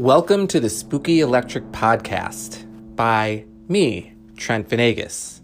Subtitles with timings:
[0.00, 2.64] Welcome to the Spooky Electric Podcast
[2.96, 5.42] by me, Trent Venegas.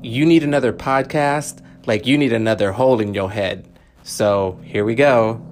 [0.00, 3.68] You need another podcast like you need another hole in your head.
[4.04, 5.44] So here we go.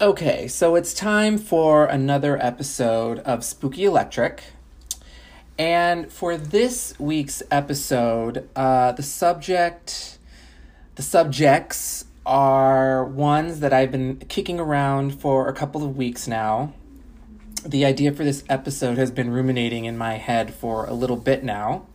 [0.00, 4.42] Okay, so it's time for another episode of Spooky Electric.
[5.56, 10.18] And for this week's episode, uh, the subject,
[10.96, 16.72] the subjects are ones that I've been kicking around for a couple of weeks now.
[17.64, 21.44] The idea for this episode has been ruminating in my head for a little bit
[21.44, 21.86] now.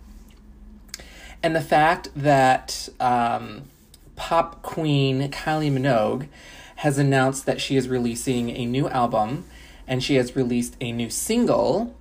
[1.41, 3.69] And the fact that um,
[4.15, 6.27] pop queen Kylie Minogue
[6.77, 9.45] has announced that she is releasing a new album
[9.87, 11.95] and she has released a new single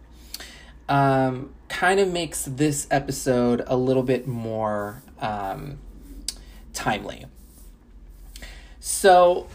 [0.88, 5.78] um, kind of makes this episode a little bit more um,
[6.72, 7.26] timely.
[8.80, 9.48] So,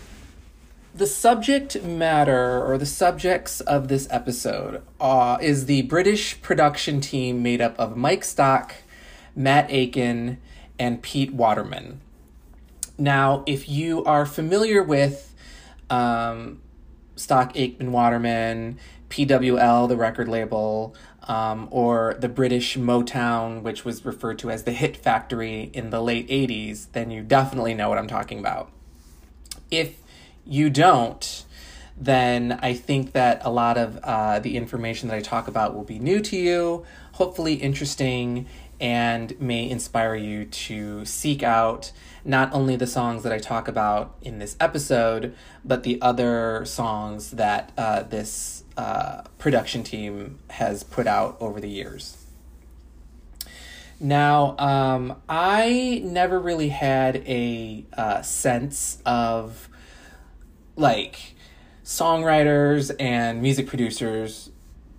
[0.96, 7.42] the subject matter or the subjects of this episode uh, is the British production team
[7.42, 8.76] made up of Mike Stock,
[9.36, 10.38] Matt Aitken,
[10.78, 12.02] and Pete Waterman.
[12.98, 15.34] Now, if you are familiar with
[15.90, 16.62] um,
[17.16, 18.78] Stock, Aitken, Waterman,
[19.10, 20.96] PWL, the record label,
[21.28, 26.02] um, or the British Motown, which was referred to as the Hit Factory in the
[26.02, 28.73] late 80s, then you definitely know what I'm talking about.
[29.74, 29.98] If
[30.46, 31.46] you don't,
[31.98, 35.84] then I think that a lot of uh, the information that I talk about will
[35.84, 38.46] be new to you, hopefully interesting,
[38.80, 41.92] and may inspire you to seek out
[42.24, 45.34] not only the songs that I talk about in this episode,
[45.66, 51.70] but the other songs that uh, this uh, production team has put out over the
[51.70, 52.23] years.
[54.04, 59.70] Now, um, I never really had a uh, sense of
[60.76, 61.36] like
[61.86, 64.52] songwriters and music producers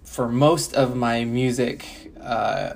[0.04, 2.74] for most of my music uh,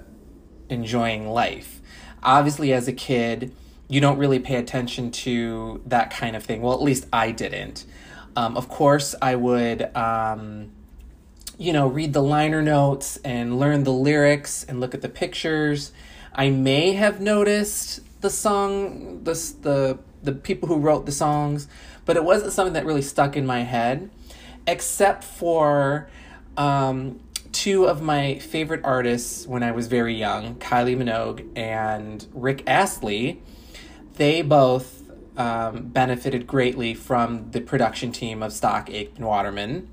[0.68, 1.80] enjoying life.
[2.22, 3.54] Obviously, as a kid,
[3.88, 6.60] you don't really pay attention to that kind of thing.
[6.60, 7.86] Well, at least I didn't.
[8.36, 9.96] Um, of course, I would.
[9.96, 10.72] Um,
[11.56, 15.90] you know, read the liner notes and learn the lyrics and look at the pictures.
[16.38, 21.68] I may have noticed the song, the the the people who wrote the songs,
[22.06, 24.10] but it wasn't something that really stuck in my head,
[24.66, 26.08] except for
[26.56, 27.20] um,
[27.52, 33.42] two of my favorite artists when I was very young, Kylie Minogue and Rick Astley.
[34.14, 35.02] They both
[35.36, 39.88] um, benefited greatly from the production team of Stock Aitken Waterman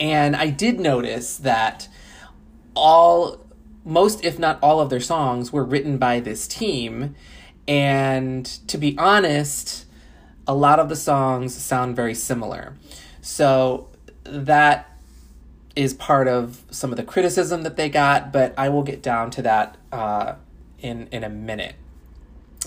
[0.00, 1.88] and I did notice that
[2.74, 3.44] all,
[3.84, 7.14] most if not all of their songs were written by this team.
[7.66, 9.86] And to be honest,
[10.46, 12.74] a lot of the songs sound very similar.
[13.20, 13.88] So
[14.24, 14.98] that
[15.76, 19.30] is part of some of the criticism that they got, but I will get down
[19.32, 20.34] to that uh,
[20.80, 21.74] in in a minute.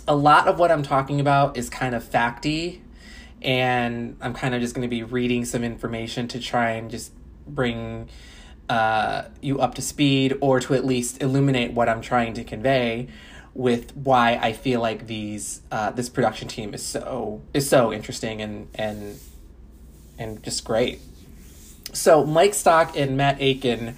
[0.07, 2.79] A lot of what I'm talking about is kind of facty,
[3.41, 7.11] and I'm kind of just going to be reading some information to try and just
[7.45, 8.07] bring
[8.71, 13.09] uh, you up to speed or to at least illuminate what I'm trying to convey
[13.53, 18.41] with why I feel like these uh, this production team is so is so interesting
[18.41, 19.19] and and
[20.17, 21.01] and just great.
[21.91, 23.97] So Mike Stock and Matt Aitken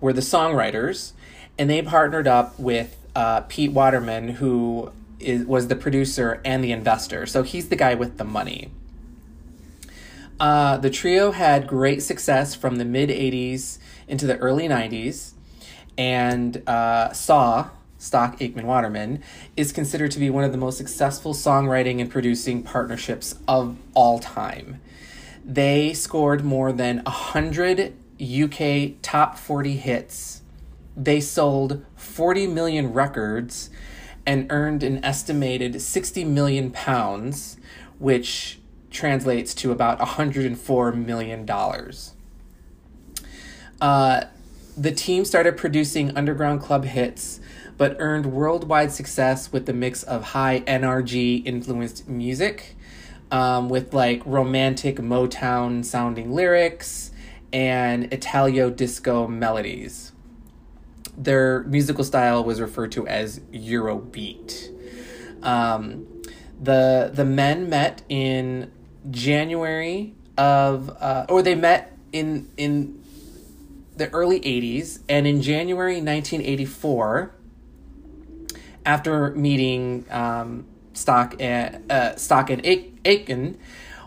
[0.00, 1.12] were the songwriters,
[1.58, 6.72] and they partnered up with uh, Pete Waterman, who is was the producer and the
[6.72, 7.26] investor.
[7.26, 8.70] So he's the guy with the money.
[10.40, 13.76] Uh, the trio had great success from the mid 80s
[14.08, 15.32] into the early 90s,
[15.96, 19.22] and uh, SAW, Stock Aitken Waterman,
[19.56, 24.18] is considered to be one of the most successful songwriting and producing partnerships of all
[24.18, 24.80] time.
[25.44, 30.42] They scored more than 100 UK top 40 hits.
[30.96, 33.70] They sold 40 million records
[34.26, 37.58] and earned an estimated 60 million pounds,
[37.98, 38.58] which
[38.90, 41.46] translates to about $104 million.
[43.84, 44.24] Uh,
[44.78, 47.38] the team started producing underground club hits,
[47.76, 52.76] but earned worldwide success with the mix of high NRG influenced music,
[53.30, 57.10] um, with like romantic Motown sounding lyrics
[57.52, 60.12] and Italo disco melodies.
[61.18, 64.70] Their musical style was referred to as Eurobeat.
[65.42, 66.06] Um,
[66.58, 68.72] the the men met in
[69.10, 73.03] January of, uh, or they met in in
[73.96, 77.34] the early 80s, and in January 1984,
[78.86, 83.58] after meeting um, Stock and uh, Stock and Aitken,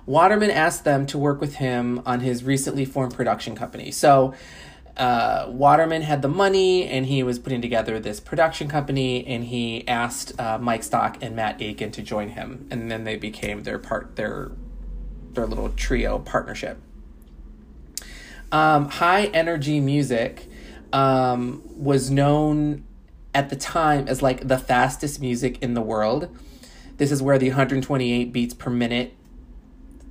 [0.05, 3.91] Waterman asked them to work with him on his recently formed production company.
[3.91, 4.33] So
[4.95, 9.87] uh, Waterman had the money and he was putting together this production company and he
[9.87, 13.77] asked uh, Mike Stock and Matt Aitken to join him and then they became their
[13.77, 14.51] part their
[15.33, 16.81] their little trio partnership.
[18.51, 20.47] Um, high energy music
[20.93, 22.83] um, was known
[23.33, 26.35] at the time as like the fastest music in the world.
[26.97, 29.13] This is where the 128 beats per minute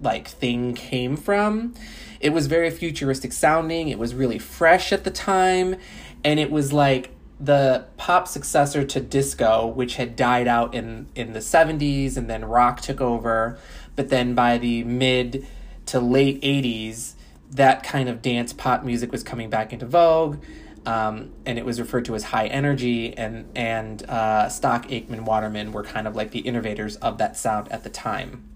[0.00, 1.74] like thing came from.
[2.20, 3.88] It was very futuristic sounding.
[3.88, 5.76] It was really fresh at the time
[6.22, 11.34] and it was like the pop successor to disco which had died out in in
[11.34, 13.58] the 70s and then rock took over,
[13.96, 15.46] but then by the mid
[15.86, 17.14] to late 80s
[17.56, 20.42] that kind of dance pop music was coming back into vogue.
[20.84, 25.72] Um, and it was referred to as high energy, and and uh, Stock, Aikman, Waterman
[25.72, 28.48] were kind of like the innovators of that sound at the time.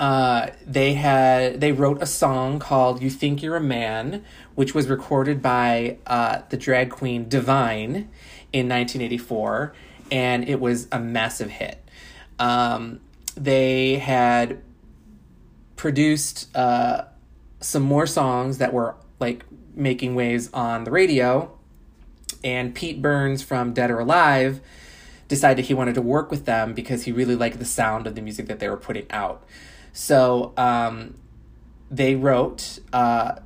[0.00, 4.24] Uh, they had they wrote a song called "You Think You're a Man,"
[4.56, 8.10] which was recorded by uh, the drag queen Divine
[8.52, 9.72] in 1984,
[10.10, 11.88] and it was a massive hit.
[12.40, 12.98] Um,
[13.36, 14.60] they had
[15.76, 17.04] produced uh,
[17.62, 19.44] some more songs that were like
[19.74, 21.50] making waves on the radio.
[22.44, 24.60] And Pete Burns from Dead or Alive
[25.28, 28.20] decided he wanted to work with them because he really liked the sound of the
[28.20, 29.44] music that they were putting out.
[29.92, 31.14] So um,
[31.90, 33.36] they wrote, uh,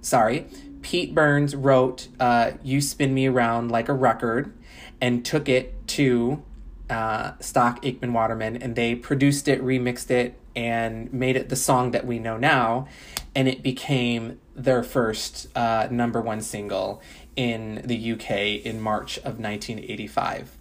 [0.00, 0.46] sorry,
[0.82, 4.52] Pete Burns wrote uh, You Spin Me Around Like a Record
[5.00, 6.42] and took it to
[6.88, 11.92] uh, Stock Aitken Waterman and they produced it, remixed it, and made it the song
[11.92, 12.88] that we know now.
[13.34, 17.00] And it became their first uh, number one single
[17.36, 20.56] in the UK in March of 1985.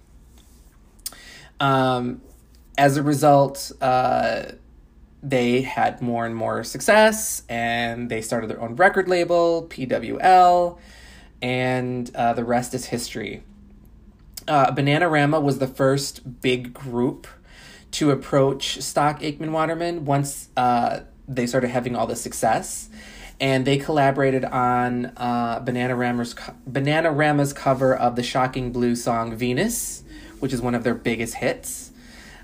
[1.60, 2.22] Um,
[2.78, 4.44] as a result, uh,
[5.22, 10.78] they had more and more success and they started their own record label, PWL,
[11.42, 13.44] and uh, the rest is history.
[14.48, 17.28] Uh, Bananarama was the first big group
[17.92, 22.90] to approach Stock Aitken Waterman once uh, they started having all the success
[23.40, 26.36] and they collaborated on uh, Bananarama's
[26.70, 30.04] Bananarama's cover of the shocking blue song Venus,
[30.40, 31.92] which is one of their biggest hits.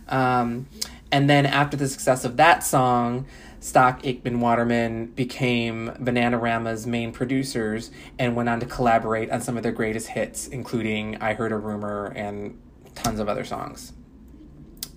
[0.08, 0.68] Um,
[1.12, 3.26] and then after the success of that song,
[3.60, 7.90] Stock Aitken Waterman became Bananarama's main producers
[8.20, 11.58] and went on to collaborate on some of their greatest hits, including I Heard a
[11.58, 12.60] Rumor and
[12.94, 13.92] tons of other songs.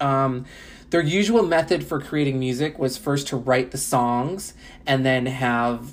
[0.01, 0.45] Um,
[0.91, 4.55] their usual method for creating music was first to write the songs
[4.87, 5.93] and then have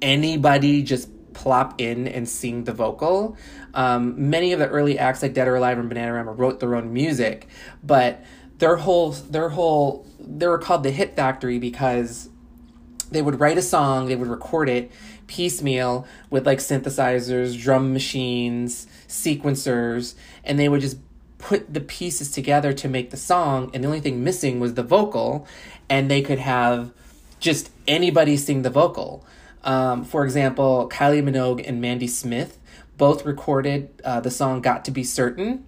[0.00, 3.36] anybody just plop in and sing the vocal.
[3.74, 6.92] Um, many of the early acts like Dead or Alive and Bananarama wrote their own
[6.92, 7.48] music,
[7.82, 8.22] but
[8.58, 12.28] their whole their whole they were called the Hit Factory because
[13.10, 14.90] they would write a song, they would record it
[15.26, 20.14] piecemeal with like synthesizers, drum machines, sequencers,
[20.44, 20.98] and they would just
[21.42, 24.82] put the pieces together to make the song, and the only thing missing was the
[24.82, 25.46] vocal,
[25.90, 26.92] and they could have
[27.40, 29.26] just anybody sing the vocal.
[29.64, 32.58] Um, for example, Kylie Minogue and Mandy Smith
[32.96, 35.66] both recorded uh, the song Got to Be Certain.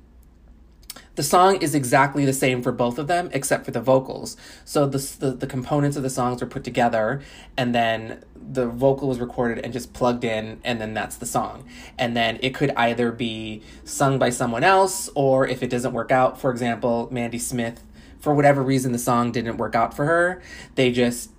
[1.16, 4.36] The song is exactly the same for both of them, except for the vocals.
[4.64, 7.22] So the, the, the components of the songs were put together,
[7.56, 11.68] and then the vocal was recorded and just plugged in, and then that's the song.
[11.98, 16.10] And then it could either be sung by someone else, or if it doesn't work
[16.10, 17.84] out, for example, Mandy Smith,
[18.18, 20.42] for whatever reason the song didn't work out for her,
[20.74, 21.30] they just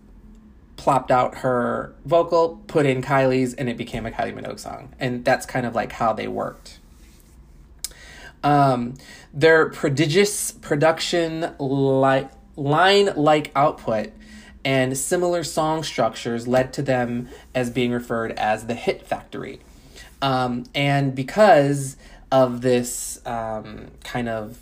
[0.78, 4.94] plopped out her vocal, put in Kylie's, and it became a Kylie Minogue song.
[5.00, 6.80] And that's kind of like how they worked.
[8.46, 8.94] Um,
[9.34, 14.12] their prodigious production li- line like output
[14.64, 19.60] and similar song structures led to them as being referred as the hit factory.
[20.22, 21.98] Um, and because
[22.32, 24.60] of this um, kind of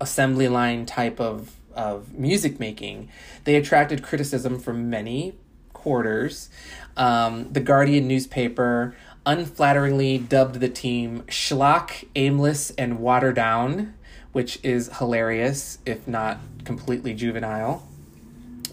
[0.00, 3.10] assembly line type of, of music making,
[3.44, 5.34] they attracted criticism from many
[5.72, 6.48] quarters.
[6.96, 13.94] Um, the Guardian newspaper unflatteringly dubbed the team schlock, aimless, and watered down,
[14.32, 17.86] which is hilarious, if not completely juvenile.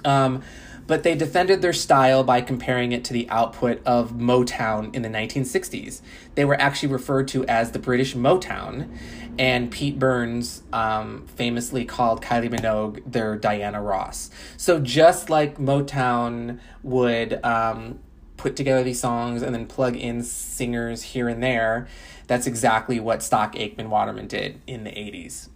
[0.03, 0.41] Um,
[0.89, 5.09] but they defended their style by comparing it to the output of Motown in the
[5.09, 6.01] 1960s.
[6.33, 8.89] They were actually referred to as the British Motown,
[9.37, 14.31] and Pete Burns um, famously called Kylie Minogue their Diana Ross.
[14.57, 17.99] So just like Motown would um,
[18.39, 21.87] put together these songs and then plug in singers here and there,
[22.25, 25.49] that's exactly what Stock Aitken Waterman did in the 80s.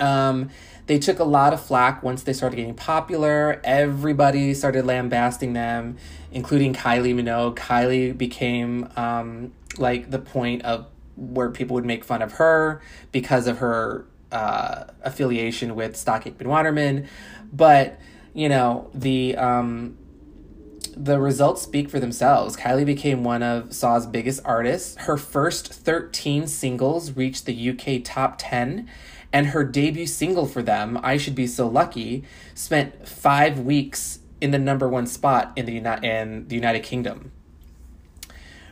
[0.00, 0.50] Um,
[0.86, 3.60] they took a lot of flack once they started getting popular.
[3.64, 5.96] Everybody started lambasting them,
[6.30, 7.56] including Kylie Minogue.
[7.56, 10.86] Kylie became um, like the point of
[11.16, 16.48] where people would make fun of her because of her uh, affiliation with Stock Aitken
[16.48, 17.08] Waterman.
[17.52, 17.98] But,
[18.34, 19.36] you know, the.
[19.36, 19.98] Um,
[20.96, 22.56] the results speak for themselves.
[22.56, 24.96] Kylie became one of SAW's biggest artists.
[24.96, 28.88] Her first 13 singles reached the UK top 10,
[29.32, 34.50] and her debut single for them, I Should Be So Lucky, spent five weeks in
[34.50, 37.32] the number one spot in the, Uni- in the United Kingdom.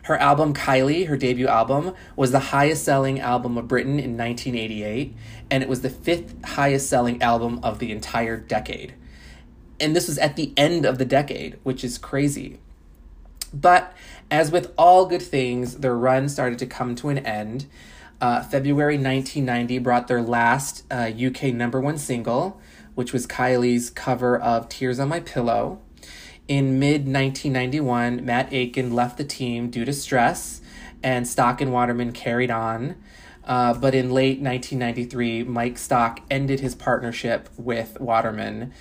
[0.04, 5.14] Her album Kylie, her debut album, was the highest selling album of Britain in 1988,
[5.50, 8.94] and it was the fifth highest selling album of the entire decade.
[9.80, 12.60] And this was at the end of the decade, which is crazy.
[13.52, 13.92] But
[14.30, 17.66] as with all good things, their run started to come to an end.
[18.20, 22.60] Uh, February 1990 brought their last uh, UK number one single,
[22.94, 25.80] which was Kylie's cover of Tears on My Pillow.
[26.46, 30.60] In mid 1991, Matt Aitken left the team due to stress,
[31.02, 32.96] and Stock and Waterman carried on.
[33.44, 38.72] Uh, but in late 1993, Mike Stock ended his partnership with Waterman.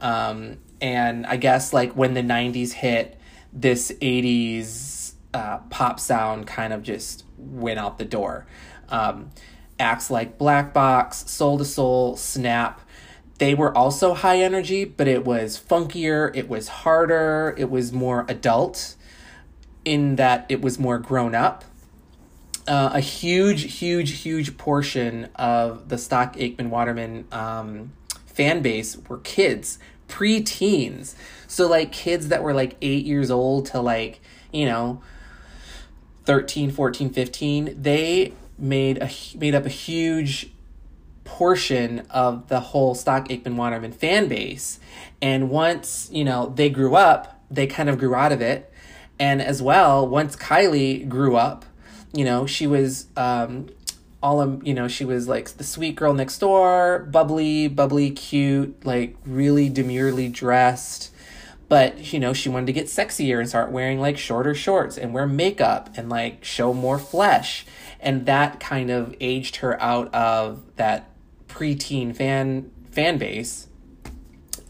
[0.00, 3.18] Um, and I guess like when the 90s hit,
[3.52, 8.46] this 80s uh, pop sound kind of just went out the door.
[8.88, 9.30] Um,
[9.78, 12.80] acts like Black Box, Soul II Soul, Snap,
[13.38, 18.26] they were also high energy, but it was funkier, it was harder, it was more
[18.28, 18.96] adult
[19.84, 21.64] in that it was more grown up.
[22.66, 27.92] Uh, a huge, huge, huge portion of the Stock Aitken Waterman um,
[28.38, 31.16] fan base were kids, pre-teens.
[31.48, 34.20] So like kids that were like 8 years old to like,
[34.52, 35.02] you know,
[36.24, 40.52] 13, 14, 15, they made a made up a huge
[41.24, 44.78] portion of the whole Stock Aitken Waterman fan base.
[45.20, 48.72] And once, you know, they grew up, they kind of grew out of it.
[49.18, 51.64] And as well, once Kylie grew up,
[52.12, 53.68] you know, she was um,
[54.22, 58.84] all um, you know, she was like the sweet girl next door, bubbly, bubbly, cute,
[58.84, 61.12] like really demurely dressed.
[61.68, 65.12] But you know, she wanted to get sexier and start wearing like shorter shorts and
[65.12, 67.64] wear makeup and like show more flesh.
[68.00, 71.10] And that kind of aged her out of that
[71.46, 73.67] preteen fan fan base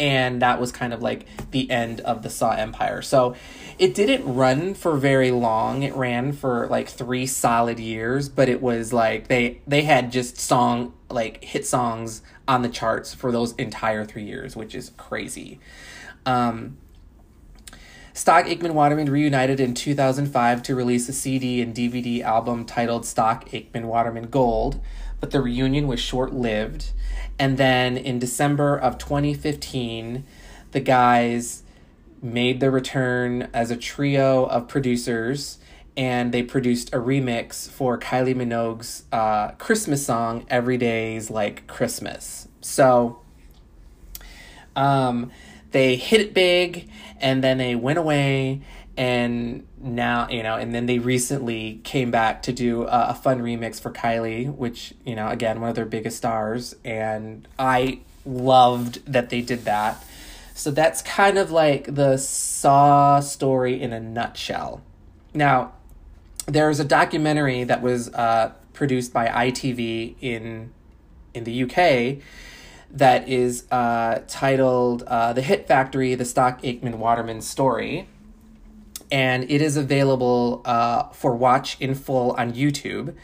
[0.00, 3.02] and that was kind of like the end of the SAW Empire.
[3.02, 3.34] So
[3.78, 5.82] it didn't run for very long.
[5.82, 10.38] It ran for like 3 solid years, but it was like they they had just
[10.38, 15.60] song like hit songs on the charts for those entire 3 years, which is crazy.
[16.26, 16.78] Um
[18.18, 23.54] Stock Aitken Waterman reunited in 2005 to release a CD and DVD album titled Stock
[23.54, 24.80] Aitken Waterman Gold,
[25.20, 26.90] but the reunion was short lived.
[27.38, 30.24] And then in December of 2015,
[30.72, 31.62] the guys
[32.20, 35.58] made their return as a trio of producers
[35.96, 42.46] and they produced a remix for Kylie Minogue's uh, Christmas song, Every Day's Like Christmas.
[42.60, 43.20] So
[44.76, 45.32] um,
[45.72, 46.88] they hit it big
[47.20, 48.62] and then they went away
[48.98, 53.40] and now you know and then they recently came back to do a, a, fun
[53.40, 56.74] remix for kylie which you know again one of their biggest stars.
[56.84, 60.04] And i loved that they did that.
[60.54, 64.82] So that's kind of like the saw story in a nutshell.
[65.32, 65.72] Now
[66.46, 70.72] there's a documentary that was uh, produced by itv in
[71.34, 72.22] in the uk
[72.90, 78.08] that is uh, titled uh, the hit factory the stock aitken waterman story
[79.10, 83.14] and it is available uh, for watch in full on YouTube.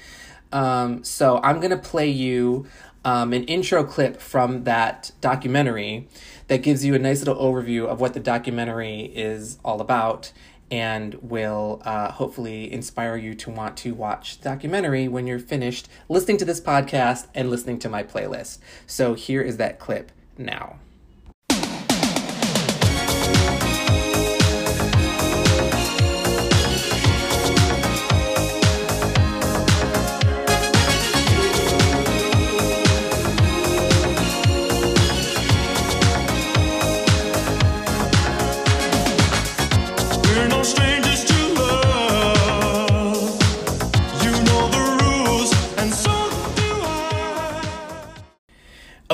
[0.52, 2.66] Um, so I'm gonna play you
[3.04, 6.08] um, an intro clip from that documentary
[6.48, 10.32] that gives you a nice little overview of what the documentary is all about
[10.70, 15.88] and will uh, hopefully inspire you to want to watch the documentary when you're finished
[16.08, 18.58] listening to this podcast and listening to my playlist.
[18.86, 20.78] So here is that clip now.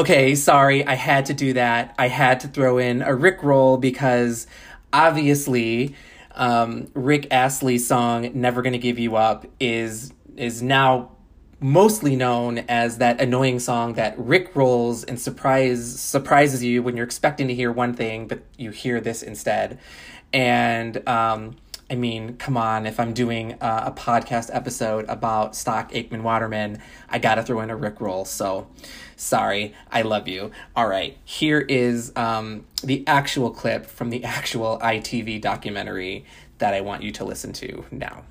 [0.01, 1.95] Okay, sorry, I had to do that.
[1.99, 4.47] I had to throw in a Rick roll because
[4.95, 5.95] obviously
[6.35, 11.11] um, Rick Astley's song "Never Gonna Give You Up" is is now
[11.61, 17.05] mostly known as that annoying song that Rick rolls and surprise surprises you when you're
[17.05, 19.79] expecting to hear one thing, but you hear this instead.
[20.33, 21.57] And um,
[21.91, 26.79] I mean, come on, if I'm doing uh, a podcast episode about stock Aikman Waterman,
[27.09, 28.25] I gotta throw in a Rick roll.
[28.25, 28.69] So
[29.21, 30.51] sorry, I love you.
[30.75, 36.25] All right, here is um, the actual clip from the actual ITV documentary
[36.59, 38.25] that I want you to listen to now.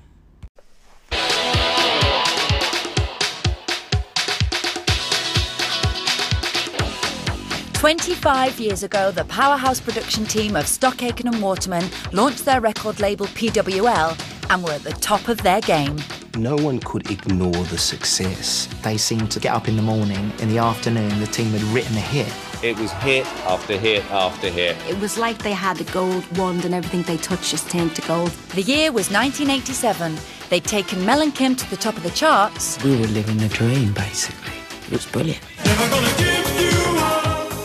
[7.80, 13.00] 25 years ago, the powerhouse production team of Stock Aitken and Waterman launched their record
[13.00, 15.96] label PWL and were at the top of their game.
[16.36, 18.66] No one could ignore the success.
[18.82, 21.96] They seemed to get up in the morning, in the afternoon, the team had written
[21.96, 22.32] a hit.
[22.62, 24.76] It was hit after hit after hit.
[24.86, 28.02] It was like they had a gold wand and everything they touched just turned to
[28.02, 28.30] gold.
[28.54, 30.16] The year was 1987.
[30.50, 32.82] They'd taken Mel and Kim to the top of the charts.
[32.84, 34.52] We were living the dream, basically.
[34.86, 35.40] It was brilliant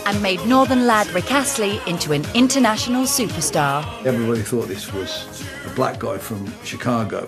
[0.05, 3.83] and made Northern lad Rick Astley into an international superstar.
[4.05, 7.27] Everybody thought this was a black guy from Chicago.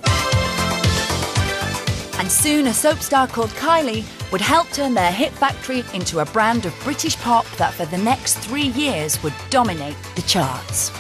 [2.20, 6.26] And soon a soap star called Kylie would help turn their hit factory into a
[6.26, 10.92] brand of British pop that for the next three years would dominate the charts.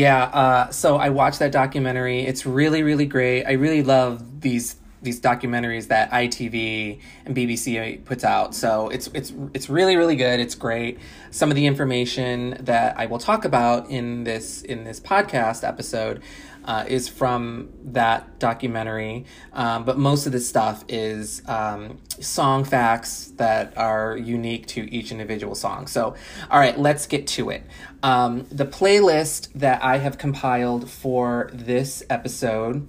[0.00, 2.20] Yeah, uh, so I watched that documentary.
[2.22, 3.44] It's really, really great.
[3.44, 8.54] I really love these these documentaries that ITV and BBC puts out.
[8.54, 10.40] So it's it's it's really really good.
[10.40, 10.98] It's great.
[11.30, 16.22] Some of the information that I will talk about in this in this podcast episode
[16.64, 23.32] uh, is from that documentary, um, but most of the stuff is um, song facts
[23.36, 25.86] that are unique to each individual song.
[25.86, 26.14] So,
[26.50, 27.64] all right, let's get to it.
[28.02, 32.88] Um, the playlist that I have compiled for this episode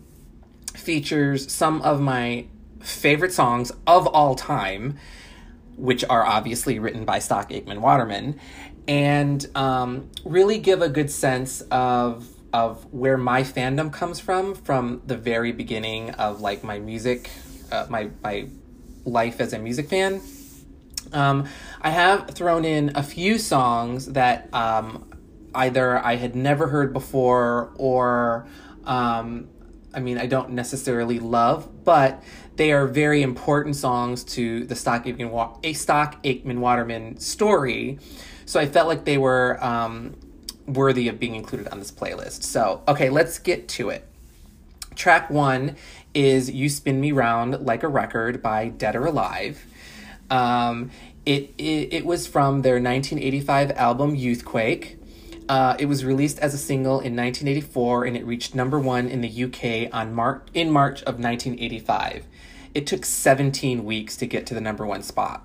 [0.74, 2.46] features some of my
[2.80, 4.98] favorite songs of all time,
[5.78, 8.40] which are obviously written by Stock Aitken Waterman,
[8.88, 15.02] and um, really give a good sense of of where my fandom comes from from
[15.06, 17.30] the very beginning of like my music,
[17.72, 18.48] uh, my my
[19.06, 20.22] life as a music fan.
[21.14, 21.48] Um,
[21.82, 25.10] I have thrown in a few songs that um,
[25.54, 28.48] either I had never heard before or
[28.86, 29.50] um,
[29.94, 32.24] I mean, I don't necessarily love, but
[32.56, 35.32] they are very important songs to the Stock Aitken,
[35.64, 38.00] a Stock Waterman story.
[38.46, 40.16] So I felt like they were um,
[40.68, 42.44] worthy of being included on this playlist.
[42.44, 44.08] So, okay, let's get to it.
[44.96, 45.76] Track one
[46.14, 49.66] is You Spin Me Round Like a Record by Dead or Alive.
[50.30, 50.92] Um,
[51.26, 54.98] it, it, it was from their 1985 album Youthquake.
[55.48, 59.22] Uh, it was released as a single in 1984 and it reached number one in
[59.22, 62.26] the UK on Mar- in March of 1985.
[62.74, 65.44] It took 17 weeks to get to the number one spot.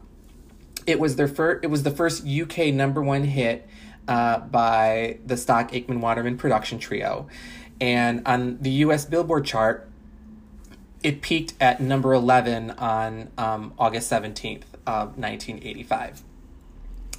[0.87, 1.65] It was their first.
[1.65, 3.69] It was the first UK number one hit
[4.09, 7.29] uh, by the Stock Aitken Waterman production trio,
[7.81, 9.05] and on the U.S.
[9.05, 9.89] Billboard chart,
[11.03, 16.23] it peaked at number 11 on um, August 17th of 1985.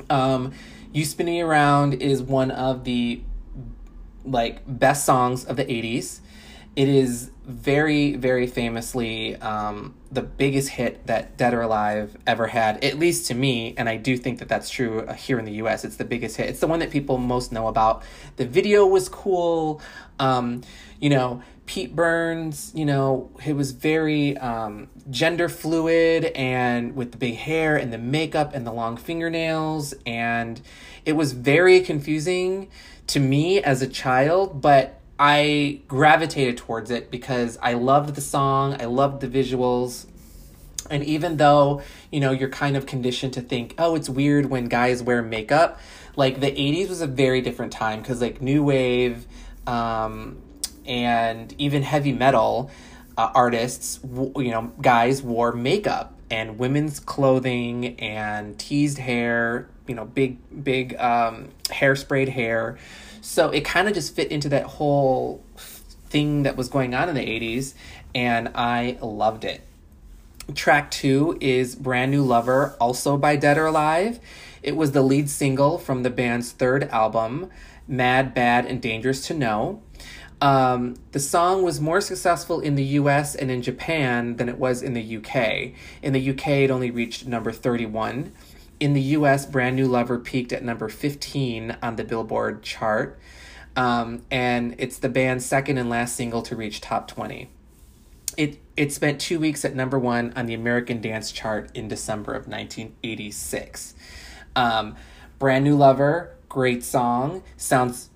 [0.10, 0.54] Um,
[0.94, 3.22] you Spinning Around is one of the
[4.26, 6.20] like best songs of the 80s.
[6.78, 12.84] It is very, very famously um, the biggest hit that Dead or Alive ever had,
[12.84, 15.54] at least to me, and I do think that that's true uh, here in the
[15.54, 15.84] US.
[15.84, 16.50] It's the biggest hit.
[16.50, 18.04] It's the one that people most know about.
[18.36, 19.82] The video was cool.
[20.20, 20.62] Um,
[21.00, 27.18] you know, Pete Burns, you know, he was very um, gender fluid and with the
[27.18, 29.96] big hair and the makeup and the long fingernails.
[30.06, 30.62] And
[31.06, 32.70] it was very confusing
[33.08, 38.80] to me as a child, but I gravitated towards it because I loved the song,
[38.80, 40.06] I loved the visuals.
[40.90, 44.66] And even though, you know, you're kind of conditioned to think, oh, it's weird when
[44.66, 45.80] guys wear makeup,
[46.16, 49.26] like the 80s was a very different time because, like, new wave
[49.66, 50.42] um,
[50.86, 52.72] and even heavy metal
[53.18, 60.06] uh, artists, you know, guys wore makeup and women's clothing and teased hair, you know,
[60.06, 62.78] big, big um, hairsprayed hair.
[63.28, 67.14] So it kind of just fit into that whole thing that was going on in
[67.14, 67.74] the 80s,
[68.16, 69.64] and I loved it.
[70.56, 74.22] Track two is Brand New Lover, also by Dead or Alive.
[74.64, 77.50] It was the lead single from the band's third album,
[77.86, 79.82] Mad, Bad, and Dangerous to Know.
[80.40, 84.82] Um, the song was more successful in the US and in Japan than it was
[84.82, 85.74] in the UK.
[86.02, 88.32] In the UK, it only reached number 31.
[88.80, 93.20] In the US, Brand New Lover peaked at number 15 on the Billboard chart.
[93.76, 97.50] Um, and it's the band's second and last single to reach top 20.
[98.36, 102.34] It, it spent two weeks at number one on the American Dance chart in December
[102.34, 103.96] of 1986.
[104.56, 104.96] Um,
[105.40, 107.44] Brand New Lover, great song.
[107.56, 108.10] Sounds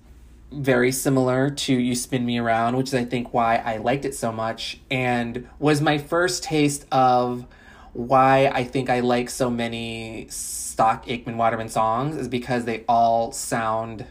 [0.52, 4.14] very similar to You Spin Me Around, which is, I think, why I liked it
[4.14, 7.46] so much, and was my first taste of
[7.92, 13.32] why I think I like so many stock Aikman Waterman songs, is because they all
[13.32, 14.06] sound,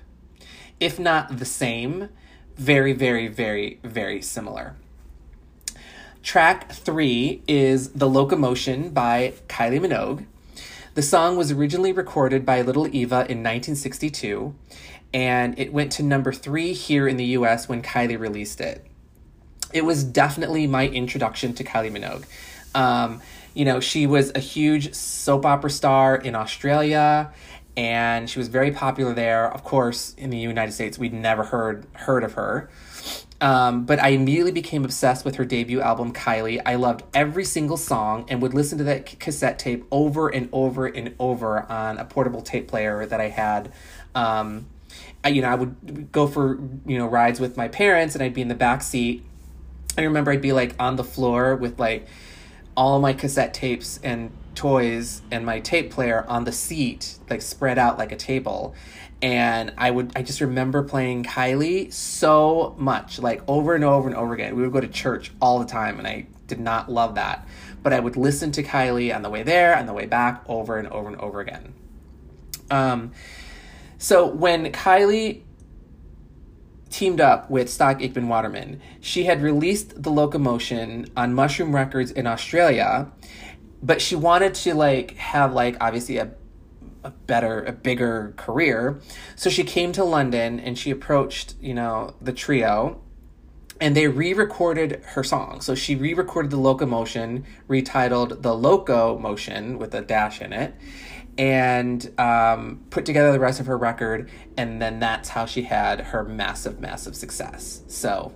[0.80, 2.10] if not the same,
[2.56, 4.76] very, very, very, very similar.
[6.22, 10.26] Track three is The Locomotion by Kylie Minogue.
[10.94, 14.54] The song was originally recorded by Little Eva in 1962,
[15.14, 18.86] and it went to number three here in the US when Kylie released it.
[19.74, 22.26] It was definitely my introduction to Kylie Minogue.
[22.76, 23.22] Um,
[23.54, 27.34] you know, she was a huge soap opera star in Australia,
[27.76, 29.52] and she was very popular there.
[29.52, 32.70] Of course, in the United States, we'd never heard heard of her.
[33.42, 36.62] Um, but I immediately became obsessed with her debut album, Kylie.
[36.64, 40.86] I loved every single song and would listen to that cassette tape over and over
[40.86, 43.74] and over on a portable tape player that I had.
[44.14, 44.68] Um,
[45.24, 48.36] I, you know, I would go for you know rides with my parents, and I'd
[48.36, 49.26] be in the back seat.
[49.98, 52.08] I remember I'd be like on the floor with like
[52.76, 57.78] all my cassette tapes and toys and my tape player on the seat, like spread
[57.78, 58.76] out like a table.
[59.22, 64.18] And I would, I just remember playing Kylie so much, like over and over and
[64.18, 64.56] over again.
[64.56, 67.48] We would go to church all the time, and I did not love that.
[67.84, 70.78] But I would listen to Kylie on the way there, on the way back, over
[70.78, 71.74] and over and over again.
[72.72, 73.12] Um,
[74.00, 75.42] so when Kylie
[76.92, 82.28] teamed up with Stock Aikman Waterman, she had released The Locomotion on Mushroom Records in
[82.28, 83.12] Australia,
[83.82, 86.32] but she wanted to like have like obviously a
[87.04, 89.02] a better a bigger career.
[89.36, 93.02] So she came to London and she approached, you know, the trio
[93.80, 95.60] and they re-recorded her song.
[95.62, 100.76] So she re-recorded The Locomotion, retitled The Loco Motion with a dash in it
[101.38, 106.02] and um, put together the rest of her record, and then that's how she had
[106.02, 107.82] her massive, massive success.
[107.88, 108.34] So,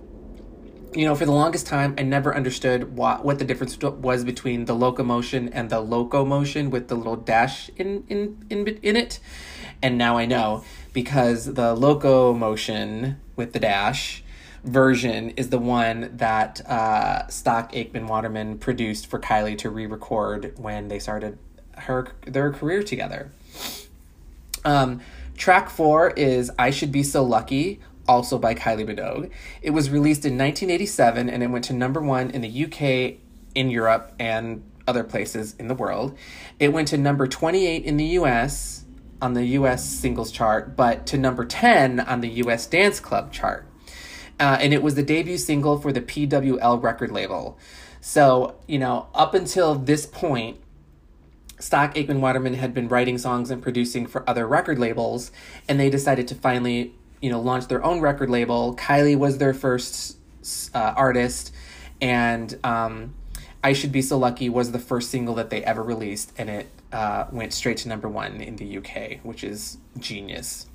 [0.93, 4.65] you know, for the longest time, I never understood what what the difference was between
[4.65, 9.19] the locomotion and the locomotion with the little dash in in in in it,
[9.81, 14.23] and now I know because the locomotion with the dash
[14.63, 20.87] version is the one that uh, Stock Aikman Waterman produced for Kylie to re-record when
[20.87, 21.37] they started
[21.77, 23.31] her their career together.
[24.63, 25.01] Um,
[25.37, 29.31] track four is "I Should Be So Lucky," also by Kylie Minogue.
[29.61, 33.19] It was released in 1987 and it went to number one in the UK,
[33.53, 36.15] in Europe, and other places in the world.
[36.59, 38.85] It went to number 28 in the US
[39.21, 43.65] on the US singles chart, but to number 10 on the US Dance Club chart.
[44.39, 47.57] Uh, and it was the debut single for the PWL record label.
[48.01, 50.57] So, you know, up until this point,
[51.59, 55.31] Stock Aikman Waterman had been writing songs and producing for other record labels,
[55.67, 58.75] and they decided to finally, you know, launch their own record label.
[58.75, 60.17] Kylie was their first
[60.73, 61.53] uh, artist,
[62.01, 63.15] and um,
[63.63, 66.67] I Should Be So Lucky was the first single that they ever released, and it
[66.91, 70.67] uh, went straight to number one in the UK, which is genius.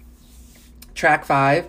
[0.95, 1.69] Track five,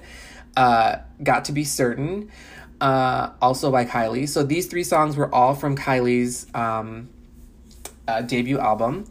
[0.56, 2.32] uh, Got to Be Certain,
[2.80, 4.28] uh, also by Kylie.
[4.28, 6.48] So these three songs were all from Kylie's.
[6.56, 7.10] Um,
[8.12, 9.06] uh, debut album.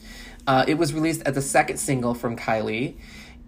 [0.46, 2.96] Uh, it was released as a second single from Kylie,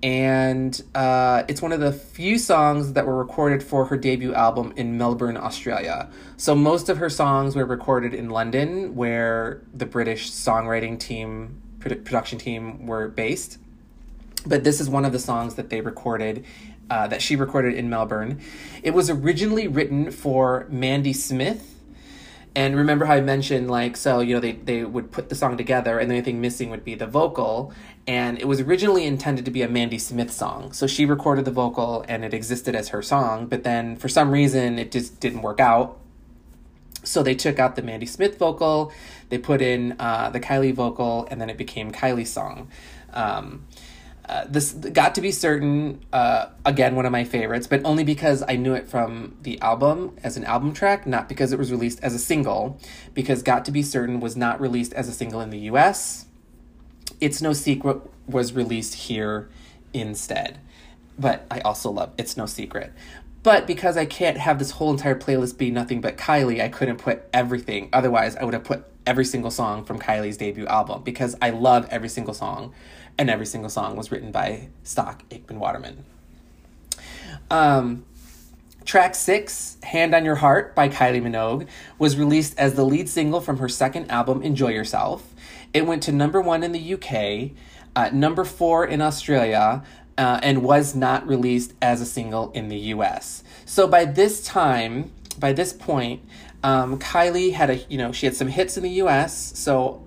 [0.03, 4.73] and uh, it's one of the few songs that were recorded for her debut album
[4.77, 6.09] in Melbourne, Australia.
[6.37, 12.05] So most of her songs were recorded in London, where the British songwriting team, produ-
[12.05, 13.59] production team, were based.
[14.45, 16.45] But this is one of the songs that they recorded
[16.91, 18.41] uh, that she recorded in Melbourne.
[18.83, 21.72] It was originally written for Mandy Smith,
[22.55, 25.57] and remember how I mentioned like so you know they they would put the song
[25.57, 27.73] together and the only thing missing would be the vocal
[28.07, 30.73] and it was originally intended to be a Mandy Smith song.
[30.73, 34.31] So she recorded the vocal and it existed as her song, but then for some
[34.33, 35.99] reason it just didn't work out.
[37.05, 38.93] So they took out the Mandy Smith vocal,
[39.29, 42.69] they put in uh, the Kylie vocal, and then it became Kylie's song.
[43.13, 43.67] Um,
[44.29, 48.43] uh, this got to be certain uh, again one of my favorites but only because
[48.49, 51.99] i knew it from the album as an album track not because it was released
[52.03, 52.79] as a single
[53.15, 56.27] because got to be certain was not released as a single in the us
[57.21, 59.49] it's no secret was released here
[59.93, 60.59] instead.
[61.19, 62.93] But I also love It's No Secret.
[63.43, 66.99] But because I can't have this whole entire playlist be nothing but Kylie, I couldn't
[66.99, 67.89] put everything.
[67.93, 71.89] Otherwise, I would have put every single song from Kylie's debut album because I love
[71.91, 72.73] every single song,
[73.23, 76.05] and every single song was written by Stock Aikman Waterman.
[77.53, 78.05] Um,
[78.85, 81.69] track six, Hand on Your Heart by Kylie Minogue,
[82.01, 85.33] was released as the lead single from her second album, Enjoy Yourself.
[85.73, 87.53] It went to number one in the UK,
[87.95, 89.85] uh, number four in Australia,
[90.19, 93.45] uh, and was not released as a single in the US.
[93.65, 96.23] So by this time, by this point,
[96.65, 99.57] um, Kylie had a you know she had some hits in the US.
[99.57, 100.03] So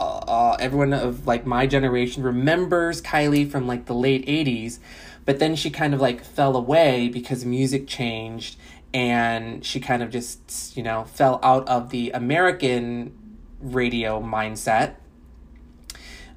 [0.00, 4.78] uh, everyone of like my generation remembers Kylie from like the late '80s,
[5.24, 8.56] but then she kind of like fell away because music changed
[8.92, 13.12] and she kind of just you know fell out of the American
[13.60, 14.94] radio mindset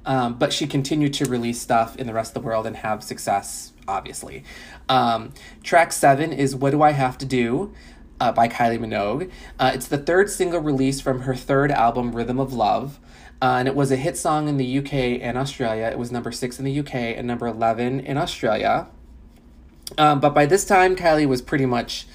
[0.06, 3.02] um, but she continued to release stuff in the rest of the world and have
[3.02, 4.44] success, obviously.
[4.88, 7.72] Um, track seven is What Do I Have to Do?
[8.20, 9.30] Uh, by Kylie Minogue.
[9.58, 13.00] Uh, it's the third single released from her third album, Rhythm of Love.
[13.44, 15.84] Uh, and it was a hit song in the UK and Australia.
[15.92, 18.86] It was number six in the UK and number 11 in Australia.
[19.98, 22.06] Um, but by this time, Kylie was pretty much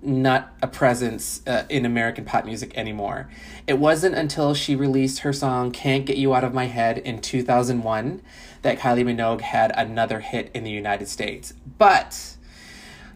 [0.00, 3.28] not a presence uh, in American pop music anymore.
[3.66, 7.20] It wasn't until she released her song Can't Get You Out of My Head in
[7.20, 8.22] 2001
[8.62, 11.52] that Kylie Minogue had another hit in the United States.
[11.76, 12.36] But,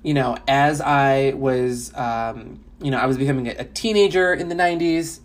[0.02, 4.54] you know, as I was, um, you know, I was becoming a teenager in the
[4.54, 5.20] 90s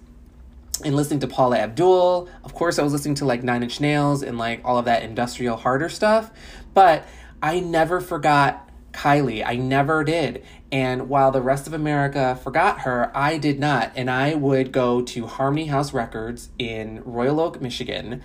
[0.81, 2.29] and listening to Paula Abdul.
[2.43, 5.03] Of course, I was listening to like Nine Inch Nails and like all of that
[5.03, 6.31] industrial harder stuff.
[6.73, 7.05] But
[7.41, 9.43] I never forgot Kylie.
[9.45, 10.43] I never did.
[10.71, 13.91] And while the rest of America forgot her, I did not.
[13.95, 18.21] And I would go to Harmony House Records in Royal Oak, Michigan.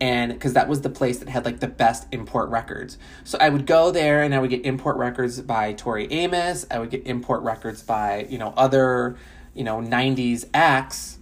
[0.00, 2.98] And because that was the place that had like the best import records.
[3.22, 6.66] So I would go there and I would get import records by Tori Amos.
[6.70, 9.16] I would get import records by, you know, other,
[9.54, 11.13] you know, 90s acts.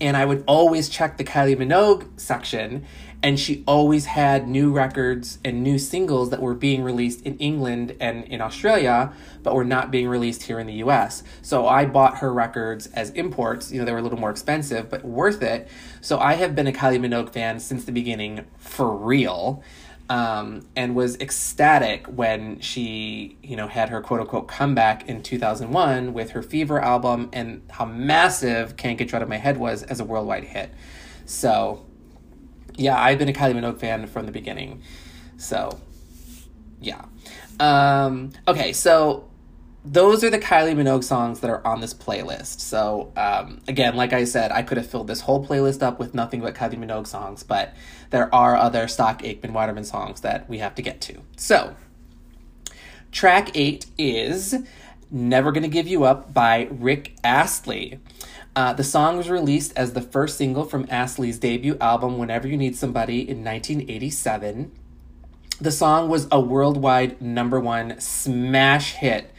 [0.00, 2.84] And I would always check the Kylie Minogue section
[3.22, 7.96] and she always had new records and new singles that were being released in England
[7.98, 11.22] and in Australia, but were not being released here in the US.
[11.42, 13.72] So I bought her records as imports.
[13.72, 15.68] You know, they were a little more expensive, but worth it.
[16.00, 19.62] So I have been a Kylie Minogue fan since the beginning for real.
[20.08, 26.14] Um, and was ecstatic when she, you know, had her quote unquote comeback in 2001
[26.14, 29.82] with her Fever album and how massive Can't Get You Out of My Head was
[29.82, 30.70] as a worldwide hit.
[31.24, 31.86] So
[32.76, 34.82] yeah, I've been a Kylie Minogue fan from the beginning.
[35.38, 35.80] So,
[36.80, 37.04] yeah.
[37.58, 39.28] Um, okay, so
[39.86, 42.60] those are the Kylie Minogue songs that are on this playlist.
[42.60, 46.12] So, um, again, like I said, I could have filled this whole playlist up with
[46.12, 47.72] nothing but Kylie Minogue songs, but
[48.10, 51.22] there are other stock Aikman Waterman songs that we have to get to.
[51.36, 51.76] So,
[53.12, 54.56] track eight is
[55.10, 58.00] Never Gonna Give You Up by Rick Astley.
[58.56, 62.56] Uh, the song was released as the first single from Astley's debut album, Whenever You
[62.56, 64.72] Need Somebody, in 1987.
[65.60, 69.30] The song was a worldwide number one smash hit,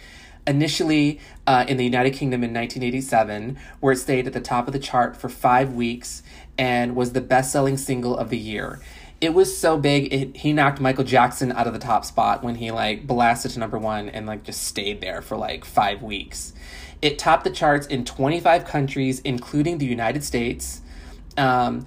[0.48, 4.74] initially uh, in the United Kingdom in 1987, where it stayed at the top of
[4.74, 6.24] the chart for five weeks
[6.58, 8.80] and was the best selling single of the year.
[9.20, 12.56] It was so big, it, he knocked Michael Jackson out of the top spot when
[12.56, 16.54] he like blasted to number one and like just stayed there for like five weeks.
[17.02, 20.82] It topped the charts in 25 countries, including the United States.
[21.36, 21.86] Um,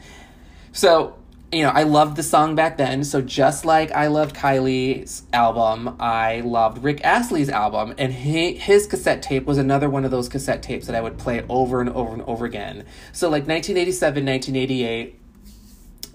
[0.72, 1.16] so,
[1.52, 3.02] you know, I loved the song back then.
[3.02, 7.94] So, just like I loved Kylie's album, I loved Rick Astley's album.
[7.98, 11.18] And he, his cassette tape was another one of those cassette tapes that I would
[11.18, 12.84] play over and over and over again.
[13.12, 15.18] So, like 1987, 1988,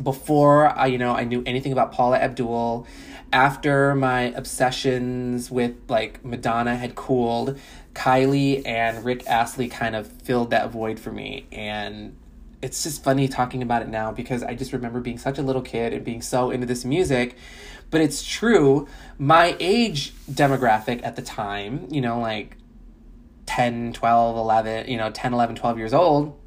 [0.02, 2.88] before I, you know, I knew anything about Paula Abdul,
[3.34, 7.60] after my obsessions with like Madonna had cooled,
[7.93, 11.45] Kylie and Rick Astley kind of filled that void for me.
[11.52, 12.15] And
[12.62, 15.62] it's just funny talking about it now because I just remember being such a little
[15.62, 17.36] kid and being so into this music.
[17.91, 18.88] But it's true,
[19.18, 22.58] my age demographic at the time, you know, like
[23.46, 26.39] 10, 12, 11, you know, 10, 11, 12 years old,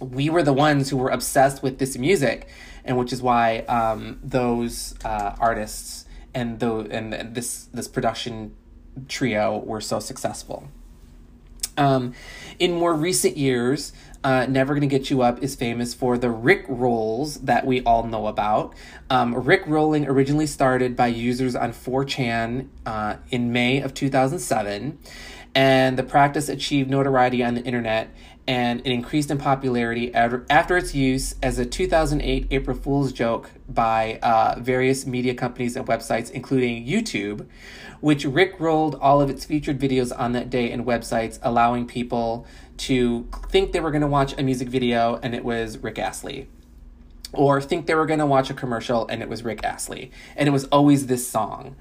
[0.00, 2.48] we were the ones who were obsessed with this music.
[2.84, 6.04] And which is why um, those uh, artists
[6.34, 8.54] and the and this this production
[9.08, 10.68] trio were so successful.
[11.76, 12.14] Um,
[12.58, 13.92] in more recent years,
[14.24, 18.04] uh, Never Gonna Get You Up is famous for the Rick rolls that we all
[18.04, 18.74] know about.
[19.10, 24.98] Um, Rick rolling originally started by users on 4chan uh, in May of 2007,
[25.54, 28.10] and the practice achieved notoriety on the internet
[28.46, 34.18] and it increased in popularity after its use as a 2008 April Fool's joke by
[34.22, 37.46] uh, various media companies and websites, including YouTube,
[38.00, 42.46] which Rick rolled all of its featured videos on that day and websites, allowing people
[42.78, 46.48] to think they were going to watch a music video and it was Rick Astley.
[47.32, 50.10] Or think they were going to watch a commercial and it was Rick Astley.
[50.36, 51.76] And it was always this song.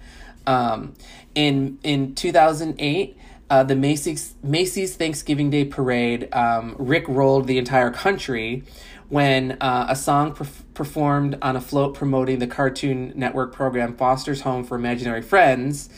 [0.46, 0.94] Um,
[1.36, 3.18] in in 2008,
[3.50, 8.64] uh, the Macy's Macy's Thanksgiving Day Parade, um, Rick rolled the entire country
[9.10, 14.42] when uh, a song perf- performed on a float promoting the Cartoon Network program Foster's
[14.42, 15.90] Home for Imaginary Friends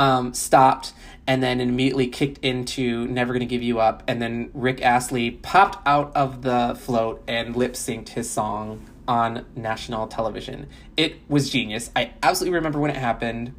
[0.00, 0.94] um, stopped
[1.26, 4.02] and then immediately kicked into Never Gonna Give You Up.
[4.08, 9.44] And then Rick Astley popped out of the float and lip synced his song on
[9.54, 10.68] national television.
[10.96, 11.90] It was genius.
[11.94, 13.54] I absolutely remember when it happened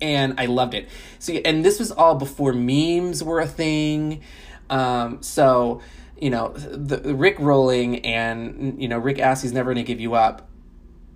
[0.00, 0.88] and I loved it.
[1.18, 4.22] So, and this was all before memes were a thing.
[4.70, 5.82] Um, so,
[6.18, 10.14] you know, the, the Rick rolling and you know Rick Astley's never gonna give you
[10.14, 10.48] up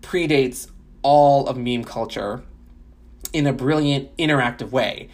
[0.00, 0.68] predates
[1.02, 2.42] all of meme culture
[3.34, 5.08] in a brilliant interactive way.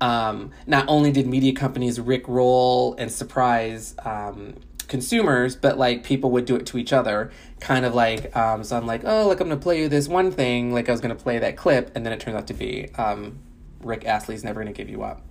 [0.00, 4.54] Um, not only did media companies Rick roll and surprise um,
[4.88, 8.76] consumers, but like people would do it to each other, kind of like um, so
[8.76, 11.14] I'm like, oh, like I'm gonna play you this one thing, like I was gonna
[11.14, 13.38] play that clip, and then it turns out to be um,
[13.80, 15.22] Rick Astley's never gonna give you up.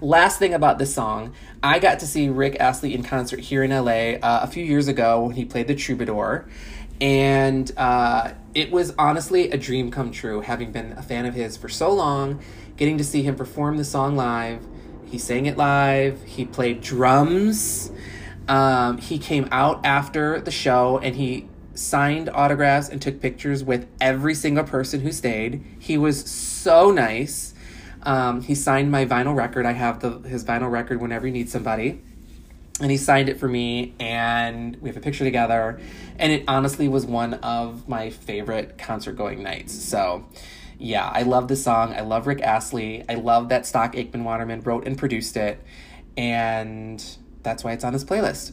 [0.00, 3.70] Last thing about this song, I got to see Rick Astley in concert here in
[3.70, 6.48] LA uh, a few years ago when he played the Troubadour,
[7.00, 10.40] and uh, it was honestly a dream come true.
[10.40, 12.40] Having been a fan of his for so long,
[12.76, 14.66] getting to see him perform the song live.
[15.04, 16.22] He sang it live.
[16.24, 17.90] He played drums.
[18.46, 23.86] Um, he came out after the show and he signed autographs and took pictures with
[24.00, 25.62] every single person who stayed.
[25.78, 27.54] He was so nice.
[28.02, 29.66] Um, he signed my vinyl record.
[29.66, 32.02] I have the his vinyl record whenever you need somebody.
[32.80, 35.80] And he signed it for me, and we have a picture together.
[36.18, 39.74] And it honestly was one of my favorite concert going nights.
[39.74, 40.26] So,
[40.78, 41.92] yeah, I love this song.
[41.92, 43.04] I love Rick Astley.
[43.08, 45.60] I love that Stock Aitken Waterman wrote and produced it.
[46.16, 47.04] And
[47.42, 48.52] that's why it's on this playlist.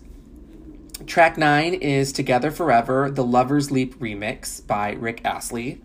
[1.05, 5.81] Track nine is Together Forever, the Lover's Leap remix by Rick Astley.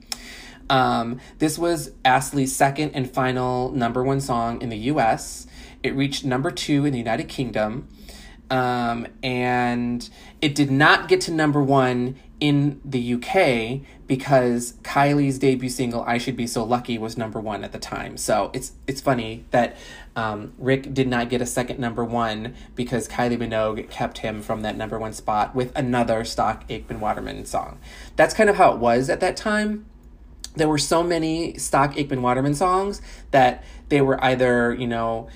[0.70, 5.48] Um, this was Astley's second and final number one song in the US.
[5.82, 7.88] It reached number two in the United Kingdom.
[8.50, 10.08] Um, and
[10.40, 16.18] it did not get to number one in the UK because Kylie's debut single "I
[16.18, 18.16] Should Be So Lucky" was number one at the time.
[18.16, 19.76] So it's it's funny that
[20.16, 24.62] um, Rick did not get a second number one because Kylie Minogue kept him from
[24.62, 27.78] that number one spot with another stock Aitken Waterman song.
[28.16, 29.86] That's kind of how it was at that time.
[30.56, 35.28] There were so many stock Aitken Waterman songs that they were either you know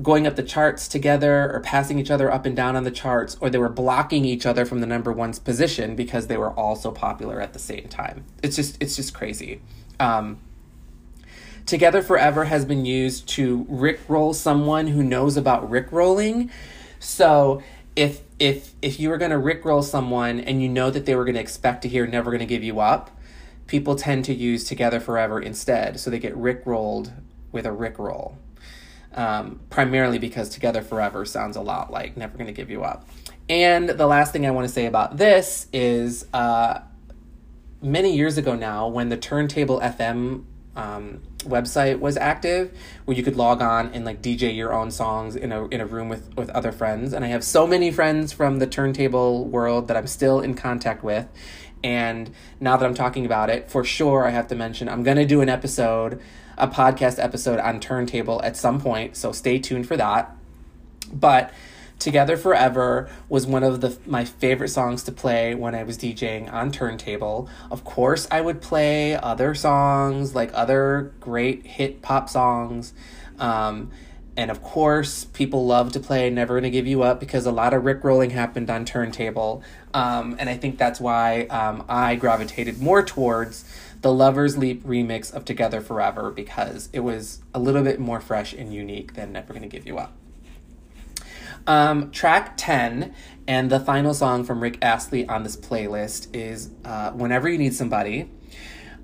[0.00, 3.36] going up the charts together or passing each other up and down on the charts,
[3.40, 6.76] or they were blocking each other from the number one's position because they were all
[6.76, 8.24] so popular at the same time.
[8.42, 9.60] It's just it's just crazy.
[10.00, 10.38] Um,
[11.66, 16.50] Together Forever has been used to rickroll someone who knows about rickrolling.
[16.98, 17.62] So
[17.94, 21.38] if if if you were gonna rickroll someone and you know that they were gonna
[21.38, 23.10] expect to hear "Never Gonna Give You Up,"
[23.66, 27.12] people tend to use "Together Forever" instead, so they get rickrolled
[27.52, 28.34] with a rickroll
[29.14, 33.08] um, primarily because Together Forever sounds a lot like Never Gonna Give You Up.
[33.48, 36.80] And the last thing I want to say about this is uh,
[37.82, 40.44] many years ago now, when the Turntable FM
[40.76, 45.36] um, website was active, where you could log on and like DJ your own songs
[45.36, 47.12] in a in a room with with other friends.
[47.12, 51.02] And I have so many friends from the turntable world that I'm still in contact
[51.02, 51.26] with.
[51.84, 55.26] And now that I'm talking about it, for sure, I have to mention I'm gonna
[55.26, 56.20] do an episode
[56.62, 60.34] a podcast episode on Turntable at some point, so stay tuned for that.
[61.12, 61.52] But
[61.98, 66.52] Together Forever was one of the my favorite songs to play when I was DJing
[66.52, 67.48] on Turntable.
[67.70, 72.94] Of course, I would play other songs like other great hit pop songs.
[73.38, 73.90] Um,
[74.36, 77.74] and of course, people love to play Never Gonna Give You Up because a lot
[77.74, 79.62] of Rick rolling happened on Turntable.
[79.92, 83.64] Um, and I think that's why um, I gravitated more towards
[84.02, 88.52] the Lover's Leap remix of Together Forever because it was a little bit more fresh
[88.52, 90.12] and unique than Never Gonna Give You Up.
[91.68, 93.14] Um, track 10
[93.46, 97.74] and the final song from Rick Astley on this playlist is uh, Whenever You Need
[97.74, 98.28] Somebody,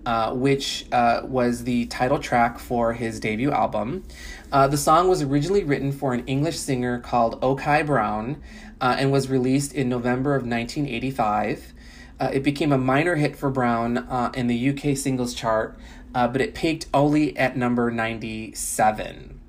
[0.04, 4.02] uh, which uh, was the title track for his debut album.
[4.50, 8.42] Uh, the song was originally written for an English singer called O'Chi Brown
[8.80, 11.74] uh, and was released in November of 1985.
[12.20, 15.78] Uh, it became a minor hit for Brown uh, in the UK singles chart,
[16.14, 19.40] uh, but it peaked only at number 97.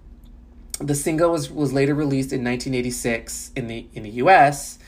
[0.79, 4.79] The single was, was later released in 1986 in the in the U.S.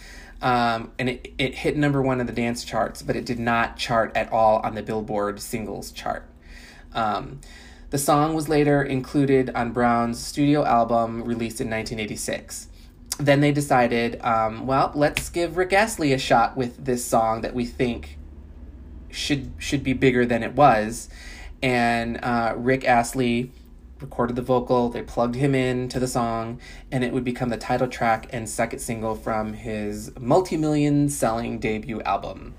[0.42, 3.78] Um, and it, it hit number one in the dance charts, but it did not
[3.78, 6.26] chart at all on the Billboard singles chart.
[6.94, 7.42] Um,
[7.92, 12.70] the song was later included on Brown's studio album released in 1986.
[13.18, 17.54] Then they decided, um, well, let's give Rick Astley a shot with this song that
[17.54, 18.18] we think
[19.12, 21.10] should should be bigger than it was.
[21.62, 23.52] And uh, Rick Astley
[24.00, 26.60] recorded the vocal, they plugged him in to the song,
[26.92, 31.60] and it would become the title track and second single from his multi million selling
[31.60, 32.56] debut album.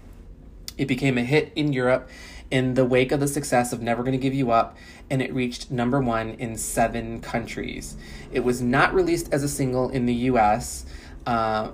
[0.79, 2.09] It became a hit in Europe
[2.51, 4.77] in the wake of the success of Never Gonna Give You Up,
[5.13, 7.97] and it reached number one in seven countries.
[8.33, 10.87] It was not released as a single in the US,
[11.27, 11.73] uh,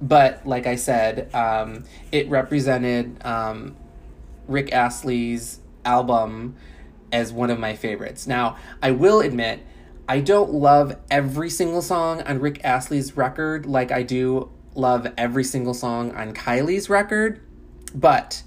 [0.00, 3.76] but like I said, um, it represented um,
[4.48, 6.56] Rick Astley's album
[7.12, 8.26] as one of my favorites.
[8.26, 9.60] Now, I will admit,
[10.08, 15.44] I don't love every single song on Rick Astley's record like I do love every
[15.44, 17.42] single song on Kylie's record,
[17.94, 18.42] but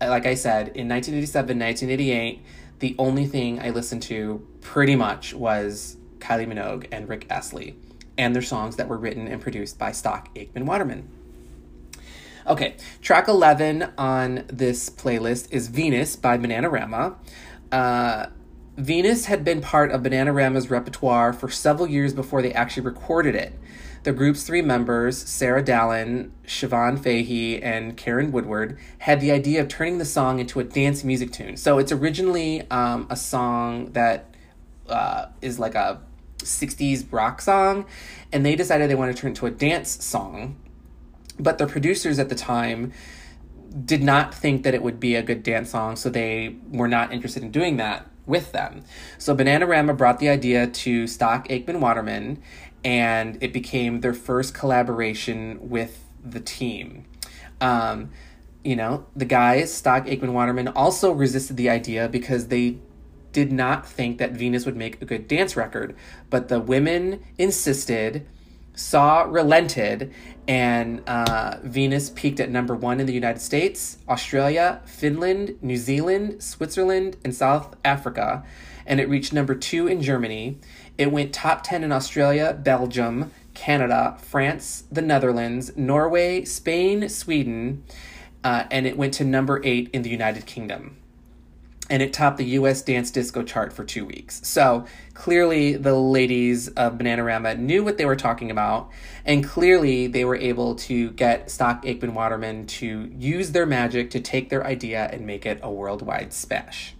[0.00, 2.42] like I said, in 1987, 1988,
[2.80, 7.76] the only thing I listened to pretty much was Kylie Minogue and Rick Astley
[8.18, 11.08] and their songs that were written and produced by Stock Aitken Waterman.
[12.46, 17.16] Okay, track 11 on this playlist is Venus by Bananarama.
[17.70, 18.26] Uh,
[18.76, 23.52] Venus had been part of Bananarama's repertoire for several years before they actually recorded it.
[24.02, 29.68] The group's three members, Sarah Dallin, Siobhan Fahey, and Karen Woodward, had the idea of
[29.68, 31.56] turning the song into a dance music tune.
[31.58, 34.34] So it's originally um, a song that
[34.88, 36.00] uh, is like a
[36.38, 37.84] 60s rock song,
[38.32, 40.56] and they decided they wanted to turn it into a dance song.
[41.38, 42.92] But the producers at the time
[43.84, 47.12] did not think that it would be a good dance song, so they were not
[47.12, 48.82] interested in doing that with them.
[49.18, 52.42] So Bananarama brought the idea to Stock Aitken Waterman,
[52.84, 57.04] and it became their first collaboration with the team.
[57.60, 58.10] Um,
[58.64, 62.78] you know, the guys, Stock Aitken Waterman, also resisted the idea because they
[63.32, 65.94] did not think that Venus would make a good dance record,
[66.28, 68.26] but the women insisted
[68.74, 70.12] SAW relented,
[70.48, 76.42] and uh, Venus peaked at number one in the United States, Australia, Finland, New Zealand,
[76.42, 78.44] Switzerland, and South Africa,
[78.86, 80.58] and it reached number two in Germany.
[81.00, 87.84] It went top 10 in Australia, Belgium, Canada, France, the Netherlands, Norway, Spain, Sweden,
[88.44, 90.98] uh, and it went to number eight in the United Kingdom
[91.88, 94.46] and it topped the US Dance Disco chart for two weeks.
[94.46, 94.84] So
[95.14, 98.90] clearly, the ladies of Bananarama knew what they were talking about,
[99.24, 104.20] and clearly, they were able to get Stock Aitken Waterman to use their magic to
[104.20, 106.94] take their idea and make it a worldwide smash.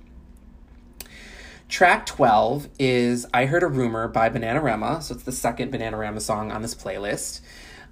[1.70, 6.50] Track 12 is I Heard a Rumor by Bananarama, so it's the second Bananarama song
[6.50, 7.42] on this playlist.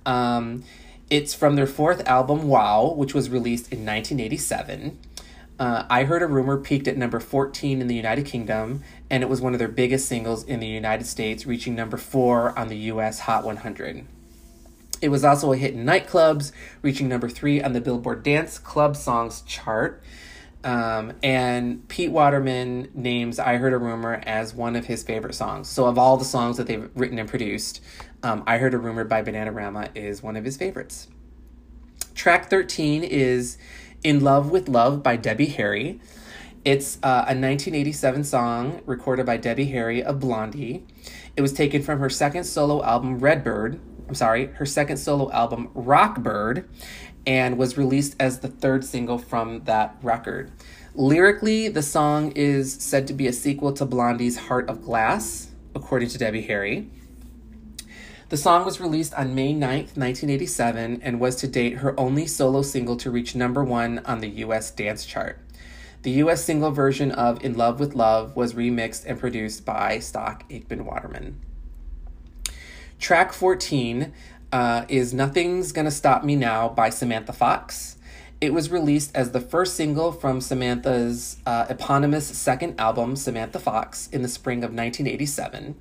[0.05, 0.65] Um,
[1.11, 4.99] it's from their fourth album, Wow, which was released in 1987.
[5.61, 9.29] Uh, I Heard a Rumor peaked at number 14 in the United Kingdom, and it
[9.29, 12.77] was one of their biggest singles in the United States, reaching number 4 on the
[12.77, 14.05] US Hot 100.
[15.01, 16.51] It was also a hit in nightclubs,
[16.83, 20.03] reaching number 3 on the Billboard Dance Club Songs chart.
[20.65, 25.69] Um, and Pete Waterman names I Heard a Rumor as one of his favorite songs.
[25.69, 27.81] So, of all the songs that they've written and produced,
[28.23, 31.09] um, I Heard a Rumor by Bananarama is one of his favorites.
[32.15, 33.57] Track 13 is
[34.03, 36.01] in Love with Love by Debbie Harry.
[36.65, 40.85] It's uh, a 1987 song recorded by Debbie Harry of Blondie.
[41.37, 43.81] It was taken from her second solo album, Redbird.
[44.09, 46.65] I'm sorry, her second solo album, Rockbird,
[47.29, 50.51] and was released as the third single from that record.
[50.95, 56.09] Lyrically, the song is said to be a sequel to Blondie's Heart of Glass, according
[56.09, 56.89] to Debbie Harry.
[58.31, 62.63] The song was released on May 9th, 1987, and was to date her only solo
[62.63, 65.39] single to reach number one on the US dance chart.
[66.05, 70.45] The US single version of In Love with Love was remixed and produced by Stock
[70.49, 71.43] Aitken Waterman.
[72.99, 74.13] Track 14
[74.53, 77.97] uh, is Nothing's Gonna Stop Me Now by Samantha Fox.
[78.41, 84.09] It was released as the first single from Samantha's uh, eponymous second album, Samantha Fox,
[84.09, 85.75] in the spring of 1987.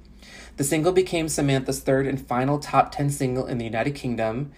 [0.57, 4.51] The single became Samantha's third and final top 10 single in the United Kingdom,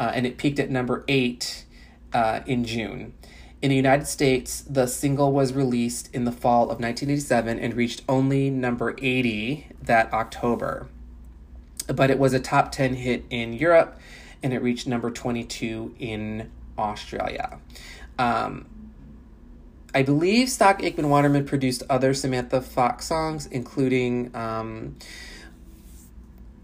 [0.00, 1.64] uh, and it peaked at number 8
[2.12, 3.14] uh, in June.
[3.62, 8.02] In the United States, the single was released in the fall of 1987 and reached
[8.08, 10.88] only number 80 that October.
[11.84, 13.98] But it was a top 10 hit in Europe
[14.42, 17.58] and it reached number 22 in Australia.
[18.18, 18.66] Um,
[19.94, 24.96] I believe Stock Aitken Waterman produced other Samantha Fox songs, including um,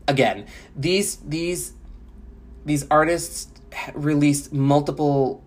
[0.09, 0.47] again,
[0.77, 1.73] these these
[2.65, 3.49] these artists
[3.95, 5.43] released multiple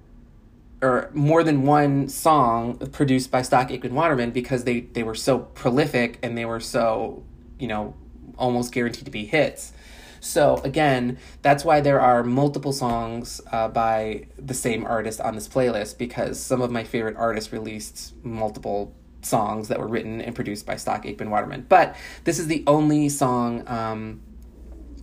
[0.82, 5.40] or more than one song produced by Stock Aitken Waterman because they they were so
[5.40, 7.24] prolific and they were so
[7.60, 7.94] you know
[8.38, 9.74] almost guaranteed to be hits.
[10.20, 15.50] So again, that's why there are multiple songs uh, by the same artist on this
[15.50, 20.66] playlist because some of my favorite artists released multiple songs that were written and produced
[20.66, 21.66] by Stock Aitken Waterman.
[21.68, 24.22] But this is the only song um,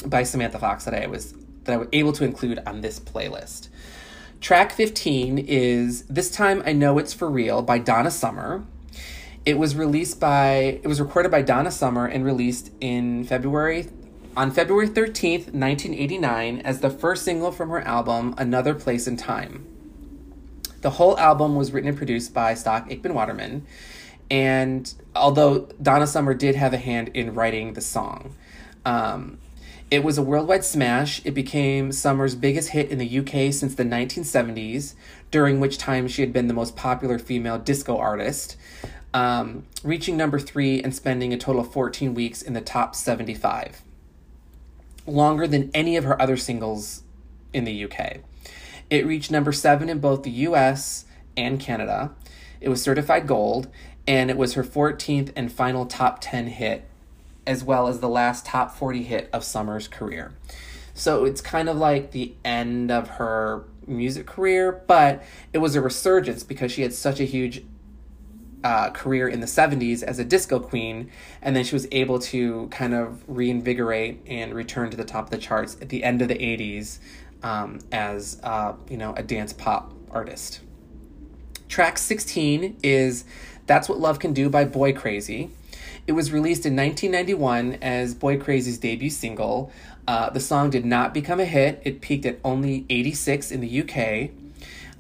[0.07, 3.69] by Samantha Fox that I was that I was able to include on this playlist.
[4.41, 8.65] Track 15 is This Time I Know It's For Real by Donna Summer.
[9.47, 13.89] It was released by it was recorded by Donna Summer and released in February
[14.37, 19.67] on February 13th, 1989 as the first single from her album Another Place in Time.
[20.83, 23.67] The whole album was written and produced by Stock Aitken Waterman,
[24.31, 28.35] and although Donna Summer did have a hand in writing the song,
[28.85, 29.39] um,
[29.91, 31.21] it was a worldwide smash.
[31.25, 34.95] It became Summer's biggest hit in the UK since the 1970s,
[35.31, 38.57] during which time she had been the most popular female disco artist,
[39.13, 43.83] um, reaching number three and spending a total of 14 weeks in the top 75.
[45.07, 47.03] Longer than any of her other singles
[47.53, 48.19] in the UK.
[48.89, 51.05] It reached number seven in both the US
[51.37, 52.13] and Canada.
[52.61, 53.69] It was certified gold,
[54.07, 56.85] and it was her 14th and final top 10 hit
[57.47, 60.33] as well as the last top 40 hit of Summer's career.
[60.95, 65.81] So it's kind of like the end of her music career, but it was a
[65.81, 67.65] resurgence because she had such a huge
[68.63, 72.69] uh, career in the 70s as a disco queen, and then she was able to
[72.69, 76.29] kind of reinvigorate and return to the top of the charts at the end of
[76.29, 76.99] the 80s
[77.43, 80.61] um, as uh, you know a dance pop artist.
[81.69, 83.25] Track 16 is
[83.67, 85.51] That's What Love Can Do by Boy Crazy.
[86.07, 89.71] It was released in 1991 as Boy Crazy's debut single.
[90.09, 91.81] Uh, the song did not become a hit.
[91.85, 94.31] It peaked at only 86 in the UK.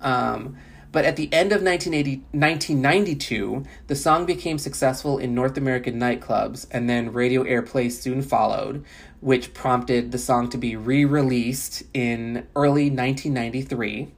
[0.00, 0.56] Um,
[0.92, 6.66] but at the end of 1980, 1992, the song became successful in North American nightclubs,
[6.70, 8.84] and then radio airplay soon followed,
[9.20, 14.12] which prompted the song to be re released in early 1993.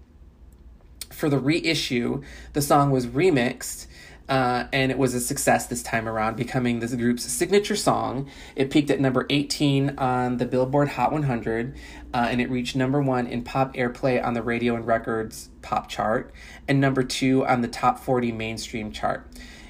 [1.10, 2.22] For the reissue,
[2.54, 3.86] the song was remixed
[4.28, 8.28] uh, and it was a success this time around, becoming the group's signature song.
[8.56, 11.74] It peaked at number 18 on the Billboard Hot 100,
[12.14, 15.88] uh, and it reached number one in pop airplay on the Radio and Records pop
[15.88, 16.32] chart,
[16.68, 19.26] and number two on the top 40 mainstream chart.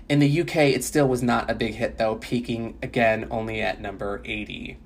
[0.08, 3.80] In the UK, it still was not a big hit, though, peaking again only at
[3.80, 4.76] number 80.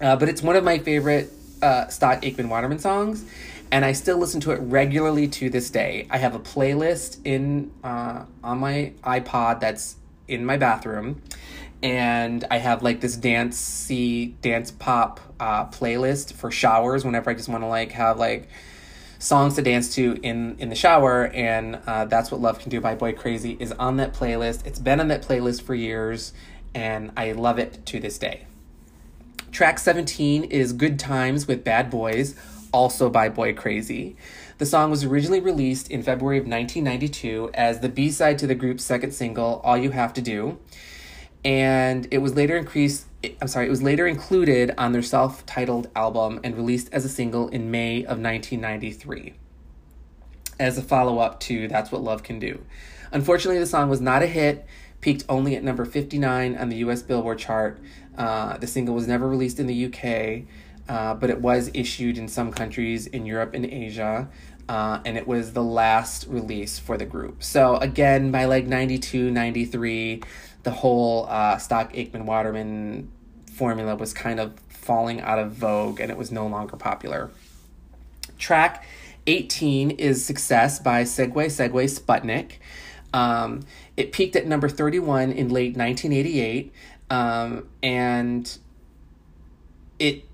[0.00, 1.30] Uh, but it's one of my favorite
[1.62, 3.24] uh, Stock Aitken Waterman songs,
[3.70, 6.06] and I still listen to it regularly to this day.
[6.10, 9.96] I have a playlist in uh, on my iPod that's
[10.28, 11.22] in my bathroom,
[11.82, 17.48] and I have like this dancey dance pop uh, playlist for showers whenever I just
[17.48, 18.48] want to like have like
[19.18, 22.80] songs to dance to in in the shower and uh, that's what love can do
[22.80, 26.34] by boy crazy is on that playlist it's been on that playlist for years
[26.74, 28.44] and i love it to this day
[29.52, 32.34] track 17 is good times with bad boys
[32.76, 34.16] also by Boy Crazy.
[34.58, 38.54] The song was originally released in February of 1992 as the B side to the
[38.54, 40.58] group's second single, All You Have to Do.
[41.42, 43.06] And it was later increased
[43.40, 47.48] I'm sorry, it was later included on their self-titled album and released as a single
[47.48, 49.32] in May of 1993
[50.60, 52.62] as a follow-up to That's What Love Can Do.
[53.10, 54.66] Unfortunately, the song was not a hit,
[55.00, 57.80] peaked only at number 59 on the US Billboard chart.
[58.16, 60.46] Uh, the single was never released in the UK,
[60.88, 64.28] uh, but it was issued in some countries in Europe and Asia.
[64.68, 67.40] Uh, and it was the last release for the group.
[67.40, 70.22] So, again, by like 92, 93,
[70.64, 73.08] the whole uh, Stock Aitken Waterman
[73.52, 77.30] formula was kind of falling out of vogue and it was no longer popular.
[78.38, 78.84] Track
[79.26, 82.52] 18 is Success by Sigue Sigue Sputnik.
[83.12, 83.60] Um,
[83.96, 86.72] it peaked at number 31 in late 1988,
[87.08, 88.58] um, and
[89.98, 90.24] it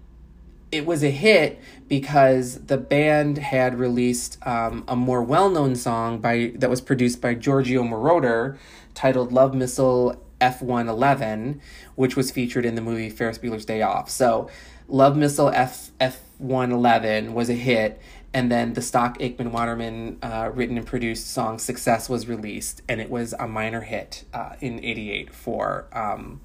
[0.72, 6.52] it was a hit because the band had released um, a more well-known song by
[6.56, 8.56] that was produced by Giorgio Moroder
[8.94, 11.60] titled Love Missile F111,
[11.94, 14.08] which was featured in the movie Ferris Bueller's Day Off.
[14.08, 14.48] So
[14.88, 18.00] Love Missile F F111 was a hit,
[18.32, 22.98] and then the stock Aitken Waterman uh, written and produced song Success was released, and
[22.98, 26.40] it was a minor hit uh, in 88 for um,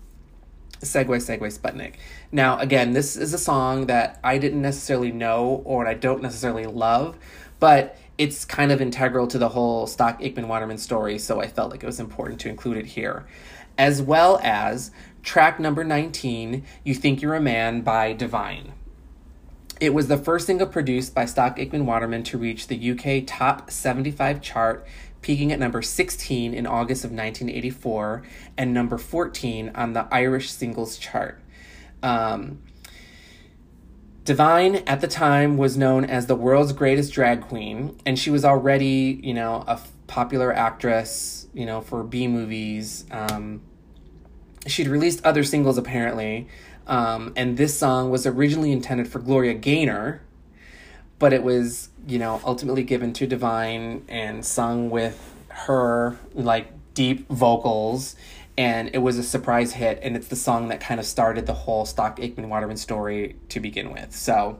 [0.81, 1.95] Sigue Sigue Sputnik.
[2.31, 6.65] Now, again, this is a song that I didn't necessarily know or I don't necessarily
[6.65, 7.17] love,
[7.59, 11.71] but it's kind of integral to the whole Stock Aitken Waterman story, so I felt
[11.71, 13.27] like it was important to include it here.
[13.77, 18.73] As well as track number 19, You Think You're a Man by Divine.
[19.79, 23.69] It was the first single produced by Stock Aitken Waterman to reach the UK top
[23.69, 24.87] 75 chart,
[25.21, 28.23] peaking at number 16 in August of 1984
[28.57, 31.39] and number 14 on the Irish singles chart.
[32.03, 32.59] Um,
[34.27, 38.43] Divine at the time was known as the world's greatest drag queen, and she was
[38.43, 43.05] already, you know, a f- popular actress, you know, for B movies.
[43.09, 43.61] Um,
[44.65, 46.49] she'd released other singles apparently,
[46.87, 50.21] um, and this song was originally intended for Gloria Gaynor,
[51.19, 57.27] but it was, you know, ultimately given to Divine and sung with her like deep
[57.29, 58.15] vocals
[58.57, 61.53] and it was a surprise hit and it's the song that kind of started the
[61.53, 64.15] whole stock Aitken Waterman story to begin with.
[64.15, 64.59] So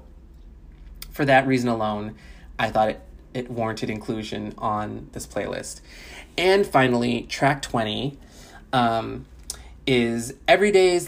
[1.09, 2.15] for that reason alone,
[2.59, 3.01] I thought it,
[3.33, 5.81] it warranted inclusion on this playlist.
[6.37, 8.19] And finally, track 20
[8.71, 9.25] um,
[9.87, 10.33] is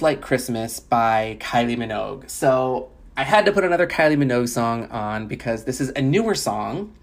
[0.01, 2.27] Like Christmas by Kylie Minogue.
[2.29, 2.89] So
[3.19, 6.93] I had to put another Kylie Minogue song on because this is a newer song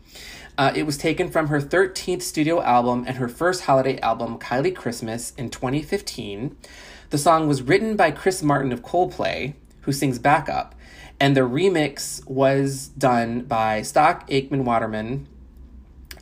[0.57, 4.75] uh, it was taken from her 13th studio album and her first holiday album, Kylie
[4.75, 6.57] Christmas, in 2015.
[7.11, 9.53] The song was written by Chris Martin of Coldplay,
[9.83, 10.75] who sings backup,
[11.21, 15.29] and the remix was done by Stock Aitken Waterman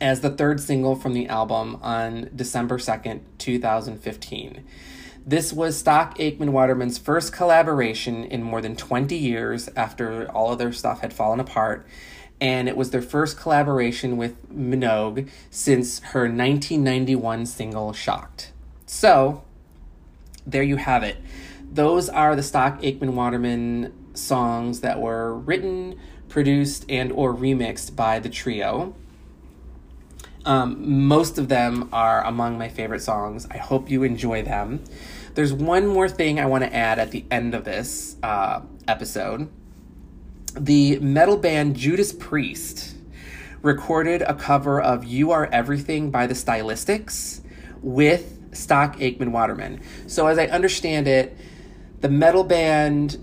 [0.01, 4.65] as the third single from the album on December 2nd, 2015.
[5.27, 10.59] This was Stock Aitken Waterman's first collaboration in more than 20 years after all of
[10.59, 11.87] their stuff had fallen apart
[12.39, 18.51] and it was their first collaboration with Minogue since her 1991 single Shocked.
[18.85, 19.43] So,
[20.45, 21.17] there you have it.
[21.71, 25.99] Those are the stock Aitken Waterman songs that were written,
[26.29, 28.93] produced, and or remixed by the trio.
[30.45, 33.47] Um, most of them are among my favorite songs.
[33.49, 34.83] I hope you enjoy them.
[35.35, 39.49] There's one more thing I want to add at the end of this uh, episode
[40.57, 42.95] the metal band Judas Priest
[43.61, 47.41] recorded a cover of You Are Everything by the Stylistics
[47.81, 49.81] with Stock Aitken Waterman.
[50.07, 51.37] So, as I understand it,
[51.99, 53.17] the metal band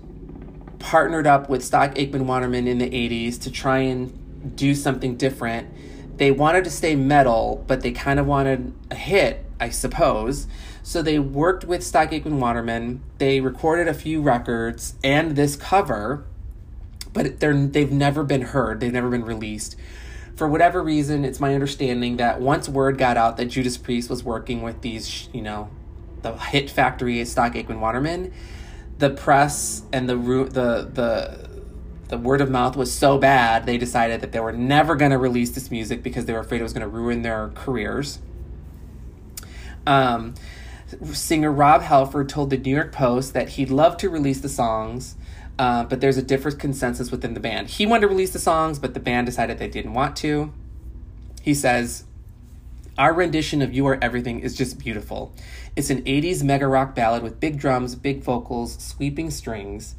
[0.77, 6.17] partnered up with Stock Aitken Waterman in the 80s to try and do something different.
[6.17, 10.45] They wanted to stay metal, but they kind of wanted a hit, I suppose.
[10.83, 13.01] So they worked with Stock Aitken Waterman.
[13.17, 16.25] They recorded a few records and this cover
[17.13, 18.79] but they're they've never been heard.
[18.79, 19.75] They've never been released.
[20.35, 24.23] For whatever reason, it's my understanding that once word got out that Judas Priest was
[24.23, 25.69] working with these, you know,
[26.23, 28.33] the hit factory Stock Aitken Waterman,
[28.97, 31.49] the press and the the the
[32.09, 35.17] the word of mouth was so bad they decided that they were never going to
[35.17, 38.19] release this music because they were afraid it was going to ruin their careers.
[39.85, 40.33] Um,
[41.13, 45.15] singer Rob Halford told the New York Post that he'd love to release the songs,
[45.59, 47.69] uh, but there's a different consensus within the band.
[47.69, 50.53] He wanted to release the songs, but the band decided they didn't want to.
[51.41, 52.05] He says,
[52.97, 55.33] Our rendition of You Are Everything is just beautiful.
[55.75, 59.95] It's an 80s mega rock ballad with big drums, big vocals, sweeping strings.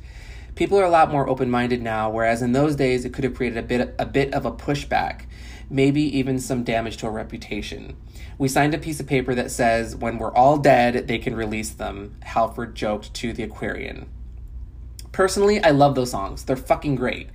[0.55, 3.35] People are a lot more open minded now, whereas in those days it could have
[3.35, 5.23] created a bit, a bit of a pushback,
[5.71, 7.97] maybe even some damage to a reputation.
[8.39, 11.71] We signed a piece of paper that says, when we're all dead, they can release
[11.71, 14.09] them, Halford joked to the Aquarian.
[15.13, 16.45] Personally, I love those songs.
[16.45, 17.29] They're fucking great.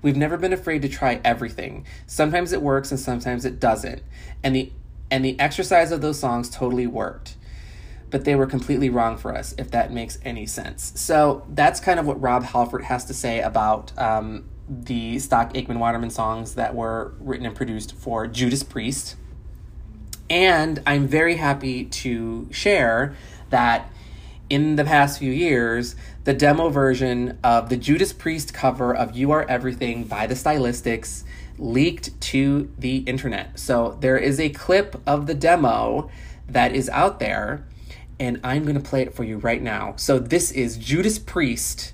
[0.00, 1.84] We've never been afraid to try everything.
[2.06, 4.02] Sometimes it works and sometimes it doesn't.
[4.42, 4.72] And the
[5.10, 7.36] and the exercise of those songs totally worked.
[8.10, 10.92] But they were completely wrong for us, if that makes any sense.
[10.96, 15.78] So that's kind of what Rob Halford has to say about um, the stock Aitken
[15.78, 19.16] Waterman songs that were written and produced for Judas Priest.
[20.28, 23.14] And I'm very happy to share
[23.50, 23.90] that
[24.48, 29.30] in the past few years, the demo version of the Judas Priest cover of You
[29.32, 31.24] Are Everything by the Stylistics
[31.58, 33.58] leaked to the internet.
[33.58, 36.10] So there is a clip of the demo
[36.48, 37.66] that is out there,
[38.20, 39.94] and I'm going to play it for you right now.
[39.96, 41.92] So this is Judas Priest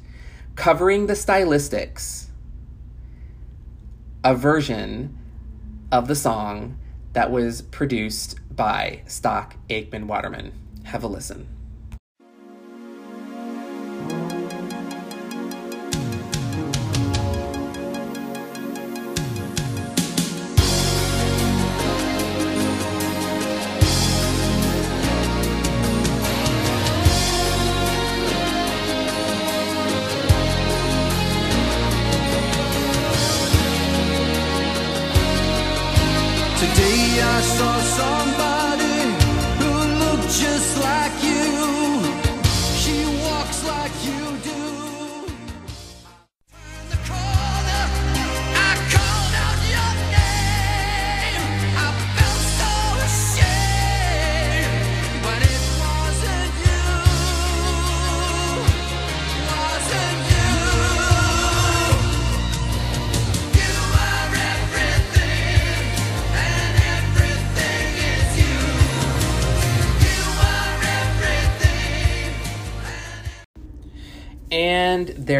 [0.54, 2.21] covering the Stylistics,
[4.24, 5.18] a version
[5.90, 6.78] of the song
[7.12, 10.52] that was produced by Stock Aitken Waterman.
[10.84, 11.48] Have a listen.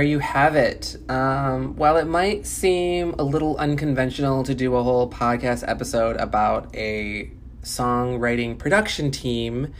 [0.02, 0.96] There you have it.
[1.08, 6.74] Um, while it might seem a little unconventional to do a whole podcast episode about
[6.74, 7.30] a
[7.62, 9.72] songwriting production team,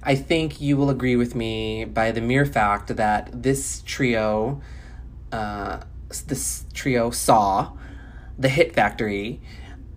[0.00, 4.62] I think you will agree with me by the mere fact that this trio,
[5.32, 5.80] uh,
[6.28, 7.76] this trio SAW
[8.38, 9.40] the Hit Factory,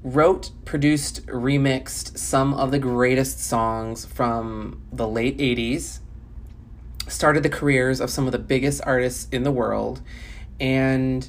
[0.01, 5.99] wrote, produced, remixed some of the greatest songs from the late 80s
[7.11, 10.01] started the careers of some of the biggest artists in the world.
[10.59, 11.27] And,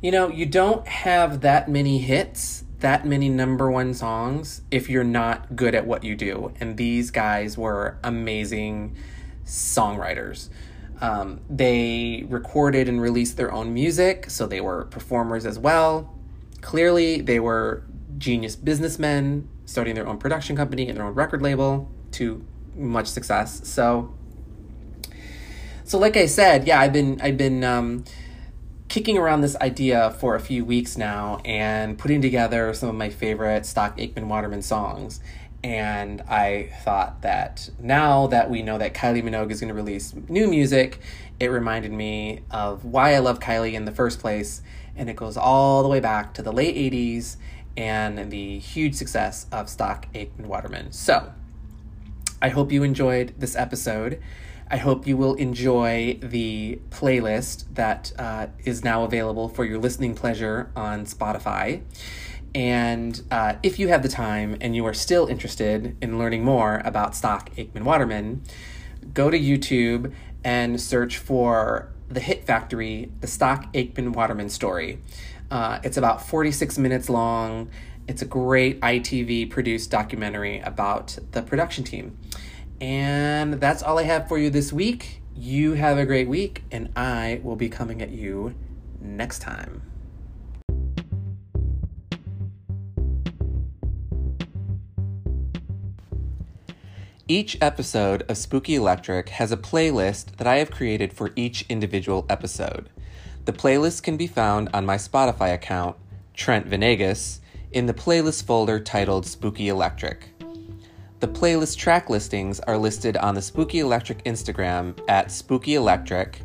[0.00, 5.04] you know, you don't have that many hits, that many number one songs, if you're
[5.04, 6.52] not good at what you do.
[6.60, 8.96] And these guys were amazing
[9.44, 10.48] songwriters.
[11.00, 16.14] Um, they recorded and released their own music, so they were performers as well.
[16.60, 17.84] Clearly, they were
[18.16, 22.44] genius businessmen, starting their own production company and their own record label to
[22.76, 23.66] much success.
[23.68, 24.14] So,
[25.84, 28.04] so like I said, yeah, I've been I've been um,
[28.88, 33.10] kicking around this idea for a few weeks now and putting together some of my
[33.10, 35.20] favorite stock Aitken Waterman songs.
[35.62, 40.14] And I thought that now that we know that Kylie Minogue is going to release
[40.28, 41.00] new music,
[41.40, 44.62] it reminded me of why I love Kylie in the first place.
[44.94, 47.36] And it goes all the way back to the late 80s
[47.76, 50.92] and the huge success of stock Aitken Waterman.
[50.92, 51.32] So
[52.40, 54.20] I hope you enjoyed this episode.
[54.70, 60.14] I hope you will enjoy the playlist that uh, is now available for your listening
[60.14, 61.82] pleasure on Spotify.
[62.54, 66.80] And uh, if you have the time and you are still interested in learning more
[66.84, 68.42] about Stock Aitken Waterman,
[69.12, 70.12] go to YouTube
[70.44, 75.00] and search for The Hit Factory, the Stock Aitken Waterman story.
[75.50, 77.70] Uh, it's about 46 minutes long.
[78.06, 82.18] It's a great ITV produced documentary about the production team.
[82.84, 85.22] And that's all I have for you this week.
[85.34, 88.54] You have a great week, and I will be coming at you
[89.00, 89.80] next time.
[97.26, 102.26] Each episode of Spooky Electric has a playlist that I have created for each individual
[102.28, 102.90] episode.
[103.46, 105.96] The playlist can be found on my Spotify account,
[106.34, 107.40] Trent Venegas,
[107.72, 110.34] in the playlist folder titled Spooky Electric.
[111.20, 116.40] The playlist track listings are listed on the Spooky Electric Instagram at Spooky Electric,